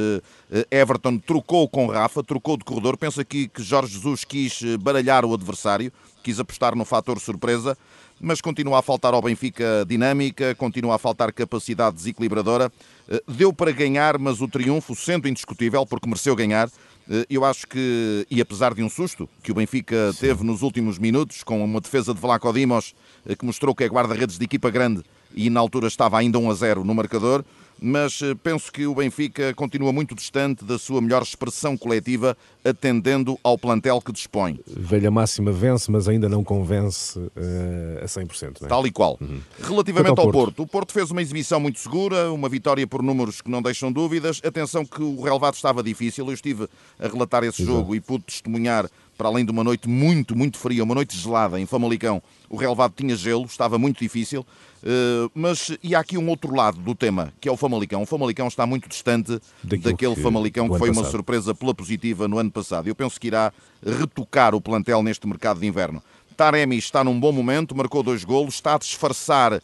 Everton 0.70 1.18
trocou 1.18 1.68
com 1.68 1.86
Rafa, 1.86 2.22
trocou 2.22 2.56
de 2.56 2.64
corredor. 2.64 2.96
Penso 2.96 3.20
aqui 3.20 3.48
que 3.48 3.62
Jorge 3.62 3.92
Jesus 3.92 4.24
quis 4.24 4.62
baralhar 4.80 5.24
o 5.24 5.34
adversário, 5.34 5.92
quis 6.22 6.40
apostar 6.40 6.74
no 6.74 6.84
fator 6.84 7.20
surpresa 7.20 7.76
mas 8.22 8.40
continua 8.40 8.78
a 8.78 8.82
faltar 8.82 9.12
ao 9.12 9.20
Benfica 9.20 9.84
dinâmica, 9.86 10.54
continua 10.54 10.94
a 10.94 10.98
faltar 10.98 11.32
capacidade 11.32 11.96
desequilibradora. 11.96 12.72
Eh, 13.08 13.22
deu 13.26 13.52
para 13.52 13.72
ganhar, 13.72 14.16
mas 14.16 14.40
o 14.40 14.46
triunfo, 14.46 14.94
sendo 14.94 15.28
indiscutível, 15.28 15.84
porque 15.84 16.06
mereceu 16.06 16.36
ganhar, 16.36 16.70
eh, 17.10 17.26
eu 17.28 17.44
acho 17.44 17.66
que, 17.66 18.24
e 18.30 18.40
apesar 18.40 18.74
de 18.74 18.82
um 18.82 18.88
susto 18.88 19.28
que 19.42 19.50
o 19.50 19.54
Benfica 19.54 20.12
Sim. 20.12 20.20
teve 20.20 20.44
nos 20.44 20.62
últimos 20.62 20.98
minutos, 20.98 21.42
com 21.42 21.62
uma 21.64 21.80
defesa 21.80 22.14
de 22.14 22.20
Vlaco 22.20 22.52
Dimos, 22.52 22.94
eh, 23.26 23.34
que 23.34 23.44
mostrou 23.44 23.74
que 23.74 23.82
é 23.82 23.88
guarda-redes 23.88 24.38
de 24.38 24.44
equipa 24.44 24.70
grande 24.70 25.02
e 25.34 25.50
na 25.50 25.58
altura 25.58 25.88
estava 25.88 26.18
ainda 26.18 26.38
1 26.38 26.50
a 26.50 26.54
0 26.54 26.84
no 26.84 26.94
marcador, 26.94 27.44
mas 27.82 28.22
eh, 28.22 28.34
penso 28.34 28.72
que 28.72 28.86
o 28.86 28.94
Benfica 28.94 29.52
continua 29.54 29.92
muito 29.92 30.14
distante 30.14 30.64
da 30.64 30.78
sua 30.78 31.00
melhor 31.00 31.22
expressão 31.22 31.76
coletiva, 31.76 32.36
atendendo 32.64 33.38
ao 33.42 33.58
plantel 33.58 34.00
que 34.00 34.12
dispõe. 34.12 34.60
Velha 34.66 35.10
máxima 35.10 35.50
vence, 35.50 35.90
mas 35.90 36.08
ainda 36.08 36.28
não 36.28 36.44
convence 36.44 37.18
uh, 37.18 38.02
a 38.02 38.06
100%. 38.06 38.60
Não 38.60 38.66
é? 38.66 38.68
Tal 38.68 38.86
e 38.86 38.92
qual. 38.92 39.18
Uhum. 39.20 39.40
Relativamente 39.60 40.18
ao, 40.18 40.26
ao 40.26 40.32
Porto. 40.32 40.32
Porto, 40.32 40.62
o 40.62 40.66
Porto 40.66 40.92
fez 40.92 41.10
uma 41.10 41.20
exibição 41.20 41.58
muito 41.58 41.80
segura, 41.80 42.32
uma 42.32 42.48
vitória 42.48 42.86
por 42.86 43.02
números 43.02 43.40
que 43.40 43.50
não 43.50 43.60
deixam 43.60 43.90
dúvidas. 43.90 44.40
Atenção 44.44 44.84
que 44.84 45.02
o 45.02 45.20
relevado 45.20 45.54
estava 45.54 45.82
difícil, 45.82 46.26
eu 46.26 46.32
estive 46.32 46.68
a 47.00 47.08
relatar 47.08 47.42
esse 47.42 47.62
Exato. 47.62 47.78
jogo 47.78 47.94
e 47.96 48.00
pude 48.00 48.24
testemunhar 48.24 48.88
para 49.16 49.28
além 49.28 49.44
de 49.44 49.50
uma 49.50 49.62
noite 49.62 49.88
muito, 49.88 50.34
muito 50.36 50.58
fria, 50.58 50.82
uma 50.82 50.94
noite 50.94 51.16
gelada 51.16 51.60
em 51.60 51.66
Famalicão, 51.66 52.22
o 52.48 52.56
relevado 52.56 52.94
tinha 52.96 53.14
gelo, 53.14 53.44
estava 53.44 53.78
muito 53.78 54.00
difícil. 54.00 54.44
Uh, 54.82 55.30
mas 55.32 55.76
e 55.82 55.94
há 55.94 56.00
aqui 56.00 56.18
um 56.18 56.28
outro 56.28 56.54
lado 56.54 56.78
do 56.78 56.94
tema, 56.94 57.32
que 57.40 57.48
é 57.48 57.52
o 57.52 57.56
Famalicão. 57.56 58.02
O 58.02 58.06
Famalicão 58.06 58.48
está 58.48 58.66
muito 58.66 58.88
distante 58.88 59.40
Daquilo 59.62 59.82
daquele 59.82 60.14
que, 60.16 60.22
Famalicão 60.22 60.68
que 60.68 60.78
foi 60.78 60.90
uma 60.90 61.04
surpresa 61.04 61.54
pela 61.54 61.72
positiva 61.72 62.26
no 62.26 62.38
ano 62.38 62.50
passado. 62.50 62.88
Eu 62.88 62.94
penso 62.94 63.20
que 63.20 63.28
irá 63.28 63.52
retocar 63.84 64.54
o 64.54 64.60
plantel 64.60 65.02
neste 65.02 65.26
mercado 65.26 65.60
de 65.60 65.66
inverno. 65.66 66.02
Taremi 66.36 66.76
está 66.76 67.04
num 67.04 67.18
bom 67.18 67.30
momento, 67.30 67.76
marcou 67.76 68.02
dois 68.02 68.24
golos, 68.24 68.54
está 68.54 68.74
a 68.74 68.78
disfarçar 68.78 69.60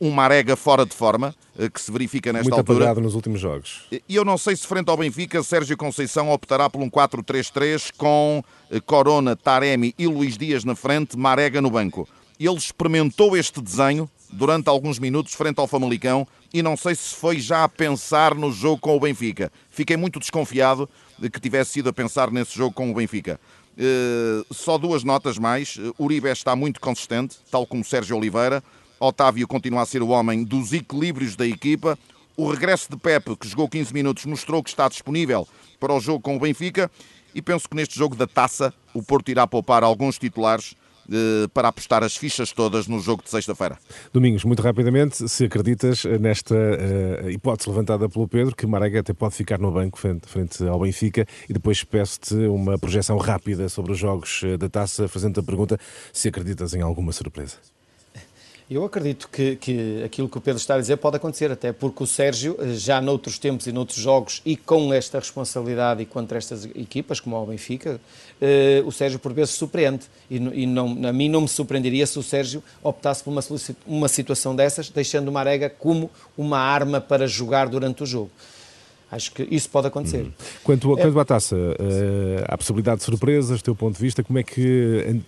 um 0.00 0.10
Marega 0.10 0.56
fora 0.56 0.84
de 0.84 0.94
forma, 0.94 1.34
eh, 1.58 1.68
que 1.68 1.80
se 1.80 1.90
verifica 1.90 2.32
nesta 2.32 2.50
Muito 2.50 2.58
altura. 2.58 2.86
Muito 2.86 3.00
nos 3.00 3.14
últimos 3.14 3.40
jogos. 3.40 3.86
E 3.90 4.14
eu 4.14 4.24
não 4.24 4.36
sei 4.36 4.56
se 4.56 4.66
frente 4.66 4.88
ao 4.90 4.96
Benfica, 4.96 5.42
Sérgio 5.42 5.76
Conceição 5.76 6.30
optará 6.30 6.68
por 6.68 6.82
um 6.82 6.90
4-3-3 6.90 7.92
com 7.96 8.42
eh, 8.70 8.80
Corona, 8.80 9.36
Taremi 9.36 9.94
e 9.98 10.06
Luís 10.06 10.36
Dias 10.36 10.64
na 10.64 10.74
frente, 10.74 11.16
Marega 11.16 11.60
no 11.60 11.70
banco. 11.70 12.08
Ele 12.38 12.56
experimentou 12.56 13.36
este 13.36 13.60
desenho 13.60 14.08
durante 14.30 14.68
alguns 14.68 14.98
minutos 14.98 15.34
frente 15.34 15.58
ao 15.58 15.66
Famalicão 15.66 16.26
e 16.52 16.62
não 16.62 16.76
sei 16.76 16.94
se 16.94 17.14
foi 17.14 17.40
já 17.40 17.64
a 17.64 17.68
pensar 17.68 18.34
no 18.34 18.52
jogo 18.52 18.78
com 18.78 18.96
o 18.96 19.00
Benfica. 19.00 19.52
Fiquei 19.70 19.96
muito 19.96 20.18
desconfiado 20.18 20.88
de 21.18 21.28
que 21.28 21.40
tivesse 21.40 21.72
sido 21.72 21.88
a 21.88 21.92
pensar 21.92 22.30
nesse 22.30 22.56
jogo 22.56 22.74
com 22.74 22.90
o 22.90 22.94
Benfica. 22.94 23.40
Uh, 23.76 24.52
só 24.52 24.76
duas 24.76 25.04
notas 25.04 25.38
mais. 25.38 25.78
Uribe 25.98 26.28
está 26.28 26.56
muito 26.56 26.80
consistente, 26.80 27.36
tal 27.50 27.66
como 27.66 27.84
Sérgio 27.84 28.16
Oliveira. 28.16 28.62
Otávio 28.98 29.46
continua 29.46 29.82
a 29.82 29.86
ser 29.86 30.02
o 30.02 30.08
homem 30.08 30.42
dos 30.42 30.72
equilíbrios 30.72 31.36
da 31.36 31.46
equipa. 31.46 31.98
O 32.36 32.50
regresso 32.50 32.90
de 32.90 32.96
Pepe, 32.96 33.36
que 33.36 33.48
jogou 33.48 33.68
15 33.68 33.92
minutos, 33.92 34.24
mostrou 34.24 34.62
que 34.62 34.70
está 34.70 34.88
disponível 34.88 35.46
para 35.78 35.92
o 35.92 36.00
jogo 36.00 36.20
com 36.20 36.36
o 36.36 36.40
Benfica. 36.40 36.90
E 37.34 37.42
penso 37.42 37.68
que 37.68 37.76
neste 37.76 37.96
jogo 37.96 38.16
da 38.16 38.26
taça, 38.26 38.72
o 38.92 39.02
Porto 39.02 39.28
irá 39.30 39.46
poupar 39.46 39.84
alguns 39.84 40.18
titulares 40.18 40.74
eh, 40.74 40.87
para 41.52 41.68
apostar 41.68 42.02
as 42.02 42.16
fichas 42.16 42.52
todas 42.52 42.86
no 42.86 43.00
jogo 43.00 43.22
de 43.22 43.30
sexta-feira. 43.30 43.78
Domingos, 44.12 44.44
muito 44.44 44.62
rapidamente, 44.62 45.28
se 45.28 45.44
acreditas 45.44 46.04
nesta 46.04 46.54
uh, 46.54 47.30
hipótese 47.30 47.68
levantada 47.68 48.08
pelo 48.08 48.28
Pedro, 48.28 48.54
que 48.54 48.66
Marega 48.66 49.00
até 49.00 49.12
pode 49.12 49.34
ficar 49.34 49.58
no 49.58 49.70
banco 49.70 49.98
frente, 49.98 50.26
frente 50.28 50.66
ao 50.66 50.80
Benfica, 50.80 51.26
e 51.48 51.52
depois 51.52 51.82
peço-te 51.84 52.34
uma 52.34 52.78
projeção 52.78 53.16
rápida 53.18 53.68
sobre 53.68 53.92
os 53.92 53.98
jogos 53.98 54.42
da 54.58 54.68
taça, 54.68 55.08
fazendo-te 55.08 55.40
a 55.40 55.42
pergunta 55.42 55.78
se 56.12 56.28
acreditas 56.28 56.74
em 56.74 56.82
alguma 56.82 57.12
surpresa. 57.12 57.56
Eu 58.70 58.84
acredito 58.84 59.30
que, 59.30 59.56
que 59.56 60.02
aquilo 60.04 60.28
que 60.28 60.36
o 60.36 60.40
Pedro 60.42 60.60
está 60.60 60.74
a 60.74 60.78
dizer 60.78 60.98
pode 60.98 61.16
acontecer, 61.16 61.50
até 61.50 61.72
porque 61.72 62.02
o 62.02 62.06
Sérgio, 62.06 62.54
eh, 62.60 62.74
já 62.74 63.00
noutros 63.00 63.38
tempos 63.38 63.66
e 63.66 63.72
noutros 63.72 63.96
jogos, 63.96 64.42
e 64.44 64.58
com 64.58 64.92
esta 64.92 65.18
responsabilidade 65.18 66.02
e 66.02 66.06
contra 66.06 66.36
estas 66.36 66.66
equipas, 66.66 67.18
como 67.18 67.34
o 67.42 67.46
Benfica, 67.46 67.98
eh, 68.38 68.82
o 68.84 68.92
Sérgio 68.92 69.18
por 69.18 69.32
vezes 69.32 69.54
surpreende. 69.54 70.04
E, 70.30 70.36
e 70.36 70.66
não, 70.66 70.98
a 71.08 71.12
mim 71.14 71.30
não 71.30 71.40
me 71.40 71.48
surpreenderia 71.48 72.06
se 72.06 72.18
o 72.18 72.22
Sérgio 72.22 72.62
optasse 72.82 73.24
por 73.24 73.30
uma, 73.30 73.40
uma 73.86 74.08
situação 74.08 74.54
dessas, 74.54 74.90
deixando 74.90 75.28
o 75.28 75.32
Marega 75.32 75.70
como 75.70 76.10
uma 76.36 76.58
arma 76.58 77.00
para 77.00 77.26
jogar 77.26 77.68
durante 77.70 78.02
o 78.02 78.06
jogo. 78.06 78.30
Acho 79.10 79.32
que 79.32 79.48
isso 79.50 79.70
pode 79.70 79.86
acontecer. 79.86 80.24
Uhum. 80.24 80.32
Quanto, 80.62 80.98
é... 80.98 81.00
quanto 81.00 81.18
à 81.18 81.24
taça, 81.24 81.56
uh, 81.56 82.44
há 82.46 82.58
possibilidade 82.58 82.98
de 82.98 83.04
surpresas, 83.04 83.60
do 83.60 83.64
teu 83.64 83.74
ponto 83.74 83.96
de 83.96 84.02
vista, 84.02 84.22
como 84.22 84.38
é 84.38 84.42
que 84.42 85.22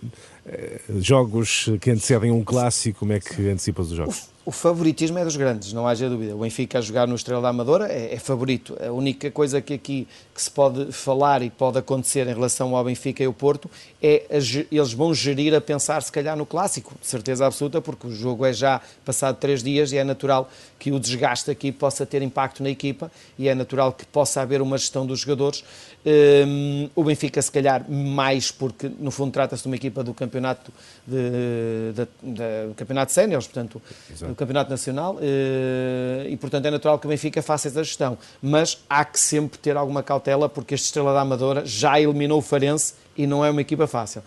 jogos 0.99 1.69
que 1.79 1.91
antecedem 1.91 2.31
um 2.31 2.43
clássico, 2.43 2.99
como 2.99 3.13
é 3.13 3.19
que 3.19 3.49
antecipas 3.49 3.91
os 3.91 3.97
jogos? 3.97 4.31
o 4.43 4.51
favoritismo 4.51 5.19
é 5.19 5.23
dos 5.23 5.35
grandes, 5.35 5.71
não 5.71 5.87
haja 5.87 6.09
dúvida. 6.09 6.35
O 6.35 6.39
Benfica 6.39 6.79
a 6.79 6.81
jogar 6.81 7.07
no 7.07 7.13
Estrela 7.13 7.41
da 7.41 7.49
Amadora 7.49 7.87
é, 7.87 8.15
é, 8.15 8.17
favorito. 8.17 8.75
A 8.83 8.91
única 8.91 9.29
coisa 9.29 9.61
que 9.61 9.73
aqui 9.73 10.07
que 10.33 10.41
se 10.41 10.49
pode 10.49 10.91
falar 10.91 11.43
e 11.43 11.49
pode 11.51 11.77
acontecer 11.77 12.25
em 12.27 12.33
relação 12.33 12.75
ao 12.75 12.83
Benfica 12.83 13.21
e 13.21 13.25
ao 13.27 13.33
Porto 13.33 13.69
é 14.01 14.25
a, 14.31 14.37
eles 14.71 14.93
vão 14.93 15.13
gerir 15.13 15.53
a 15.53 15.61
pensar 15.61 16.01
se 16.01 16.11
calhar 16.11 16.35
no 16.35 16.45
clássico, 16.45 16.95
de 16.99 17.05
certeza 17.05 17.45
absoluta, 17.45 17.79
porque 17.81 18.07
o 18.07 18.11
jogo 18.11 18.43
é 18.43 18.51
já 18.51 18.81
passado 19.05 19.37
três 19.37 19.61
dias 19.61 19.91
e 19.91 19.97
é 19.97 20.03
natural 20.03 20.49
que 20.79 20.91
o 20.91 20.99
desgaste 20.99 21.51
aqui 21.51 21.71
possa 21.71 22.03
ter 22.03 22.23
impacto 22.23 22.63
na 22.63 22.69
equipa 22.69 23.11
e 23.37 23.47
é 23.47 23.53
natural 23.53 23.93
que 23.93 24.07
possa 24.07 24.41
haver 24.41 24.61
uma 24.61 24.77
gestão 24.77 25.05
dos 25.05 25.19
jogadores. 25.19 25.63
Um, 26.03 26.89
o 26.95 27.03
Benfica, 27.03 27.39
se 27.41 27.51
calhar, 27.51 27.85
mais 27.89 28.51
porque 28.51 28.89
no 28.99 29.11
fundo 29.11 29.31
trata-se 29.31 29.61
de 29.61 29.67
uma 29.67 29.75
equipa 29.75 30.03
do 30.03 30.15
campeonato 30.15 30.71
de, 31.05 31.93
de, 31.93 32.07
de, 32.23 32.67
do 32.69 32.73
campeonato 32.75 33.11
séniores, 33.11 33.45
portanto, 33.45 33.79
Exato. 34.09 34.31
do 34.31 34.35
campeonato 34.35 34.71
nacional, 34.71 35.15
uh, 35.15 36.27
e 36.27 36.35
portanto 36.37 36.65
é 36.65 36.71
natural 36.71 36.97
que 36.97 37.05
o 37.05 37.09
Benfica 37.09 37.41
faça 37.43 37.67
essa 37.67 37.83
gestão. 37.83 38.17
Mas 38.41 38.79
há 38.89 39.05
que 39.05 39.19
sempre 39.19 39.59
ter 39.59 39.77
alguma 39.77 40.01
cautela 40.01 40.49
porque 40.49 40.73
este 40.73 40.85
Estrela 40.85 41.13
da 41.13 41.21
Amadora 41.21 41.63
já 41.65 41.99
eliminou 41.99 42.39
o 42.39 42.41
Farense 42.41 42.95
e 43.15 43.27
não 43.27 43.45
é 43.45 43.51
uma 43.51 43.61
equipa 43.61 43.85
fácil. 43.85 44.23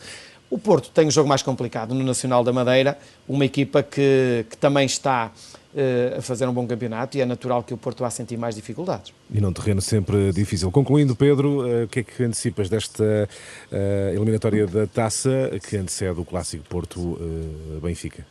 O 0.48 0.58
Porto 0.58 0.90
tem 0.90 1.08
um 1.08 1.10
jogo 1.10 1.28
mais 1.28 1.42
complicado 1.42 1.94
no 1.94 2.04
Nacional 2.04 2.44
da 2.44 2.52
Madeira, 2.52 2.96
uma 3.28 3.44
equipa 3.44 3.82
que, 3.82 4.46
que 4.48 4.56
também 4.56 4.86
está 4.86 5.32
a 6.16 6.22
fazer 6.22 6.46
um 6.46 6.52
bom 6.52 6.66
campeonato 6.66 7.16
e 7.18 7.20
é 7.20 7.26
natural 7.26 7.62
que 7.62 7.74
o 7.74 7.76
Porto 7.76 8.00
vá 8.00 8.10
sentir 8.10 8.36
mais 8.36 8.54
dificuldades. 8.54 9.12
E 9.30 9.40
num 9.40 9.52
terreno 9.52 9.80
sempre 9.80 10.32
difícil. 10.32 10.70
Concluindo, 10.70 11.16
Pedro, 11.16 11.62
uh, 11.62 11.84
o 11.84 11.88
que 11.88 12.00
é 12.00 12.02
que 12.02 12.22
antecipas 12.22 12.68
desta 12.68 13.02
uh, 13.02 13.76
eliminatória 14.14 14.66
da 14.66 14.86
taça 14.86 15.50
que 15.68 15.76
antecede 15.76 16.20
o 16.20 16.24
clássico 16.24 16.64
Porto-Benfica? 16.68 18.26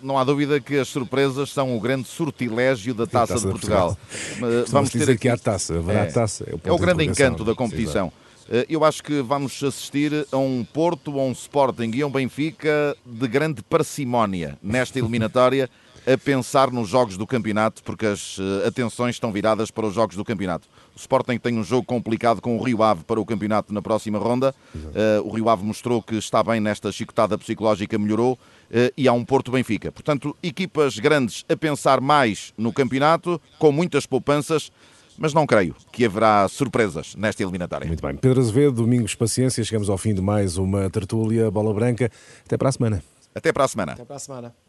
não 0.00 0.16
há 0.16 0.24
dúvida 0.24 0.60
que 0.60 0.78
as 0.78 0.86
surpresas 0.86 1.50
são 1.50 1.76
o 1.76 1.80
grande 1.80 2.06
sortilégio 2.06 2.94
da 2.94 3.06
taça, 3.06 3.34
taça 3.34 3.46
de 3.46 3.52
Portugal. 3.52 3.98
Portugal. 4.38 4.64
Vamos 4.68 4.90
dizer 4.90 5.12
aqui... 5.12 5.22
que 5.22 5.28
há 5.28 5.36
taça, 5.36 5.76
haverá 5.76 6.00
é, 6.00 6.06
taça. 6.06 6.44
É 6.44 6.54
o, 6.54 6.60
é 6.62 6.72
o 6.72 6.78
grande 6.78 7.04
encanto 7.04 7.44
da 7.44 7.54
competição. 7.54 8.08
Sim, 8.08 8.26
eh, 8.48 8.66
eu 8.68 8.84
acho 8.84 9.02
que 9.02 9.20
vamos 9.22 9.62
assistir 9.62 10.26
a 10.30 10.36
um 10.36 10.64
Porto, 10.64 11.18
a 11.18 11.22
um 11.22 11.32
Sporting 11.32 11.90
e 11.94 12.02
a 12.02 12.06
um 12.06 12.10
Benfica 12.10 12.96
de 13.04 13.28
grande 13.28 13.62
parcimónia 13.62 14.56
nesta 14.62 14.98
eliminatória, 14.98 15.68
a 16.06 16.16
pensar 16.16 16.70
nos 16.70 16.88
jogos 16.88 17.16
do 17.16 17.26
campeonato, 17.26 17.82
porque 17.82 18.06
as 18.06 18.38
eh, 18.38 18.68
atenções 18.68 19.16
estão 19.16 19.32
viradas 19.32 19.72
para 19.72 19.86
os 19.86 19.94
jogos 19.94 20.14
do 20.14 20.24
campeonato. 20.24 20.68
O 20.94 20.98
Sporting 20.98 21.36
tem 21.36 21.58
um 21.58 21.64
jogo 21.64 21.84
complicado 21.84 22.40
com 22.40 22.56
o 22.56 22.62
Rio 22.62 22.82
Ave 22.82 23.02
para 23.02 23.20
o 23.20 23.26
campeonato 23.26 23.74
na 23.74 23.82
próxima 23.82 24.18
ronda. 24.18 24.54
Uh, 24.74 25.26
o 25.26 25.30
Rio 25.30 25.48
Ave 25.48 25.64
mostrou 25.64 26.00
que 26.00 26.14
está 26.14 26.42
bem 26.42 26.60
nesta 26.60 26.90
chicotada 26.92 27.36
psicológica, 27.36 27.98
melhorou. 27.98 28.34
Uh, 28.34 28.90
e 28.96 29.06
há 29.06 29.12
um 29.12 29.24
Porto 29.24 29.50
Benfica. 29.50 29.92
Portanto, 29.92 30.34
equipas 30.42 30.98
grandes 30.98 31.44
a 31.48 31.56
pensar 31.56 32.00
mais 32.00 32.54
no 32.56 32.72
campeonato, 32.72 33.40
com 33.58 33.70
muitas 33.72 34.06
poupanças 34.06 34.70
mas 35.18 35.32
não 35.32 35.46
creio 35.46 35.74
que 35.90 36.04
haverá 36.04 36.46
surpresas 36.46 37.14
nesta 37.16 37.42
eliminatória. 37.42 37.86
Muito 37.86 38.02
bem. 38.02 38.16
Pedro 38.16 38.38
Azevedo, 38.38 38.72
Domingos 38.72 39.14
Paciência, 39.14 39.64
chegamos 39.64 39.88
ao 39.88 39.96
fim 39.96 40.12
de 40.12 40.20
mais 40.20 40.58
uma 40.58 40.90
tertúlia 40.90 41.50
Bola 41.50 41.72
Branca. 41.72 42.10
Até 42.44 42.58
para 42.58 42.68
a 42.68 42.72
semana. 42.72 43.02
Até 43.34 43.50
para 43.50 43.64
a 43.64 43.68
semana. 43.68 43.92
Até 43.92 44.04
para 44.04 44.16
a 44.16 44.18
semana. 44.18 44.65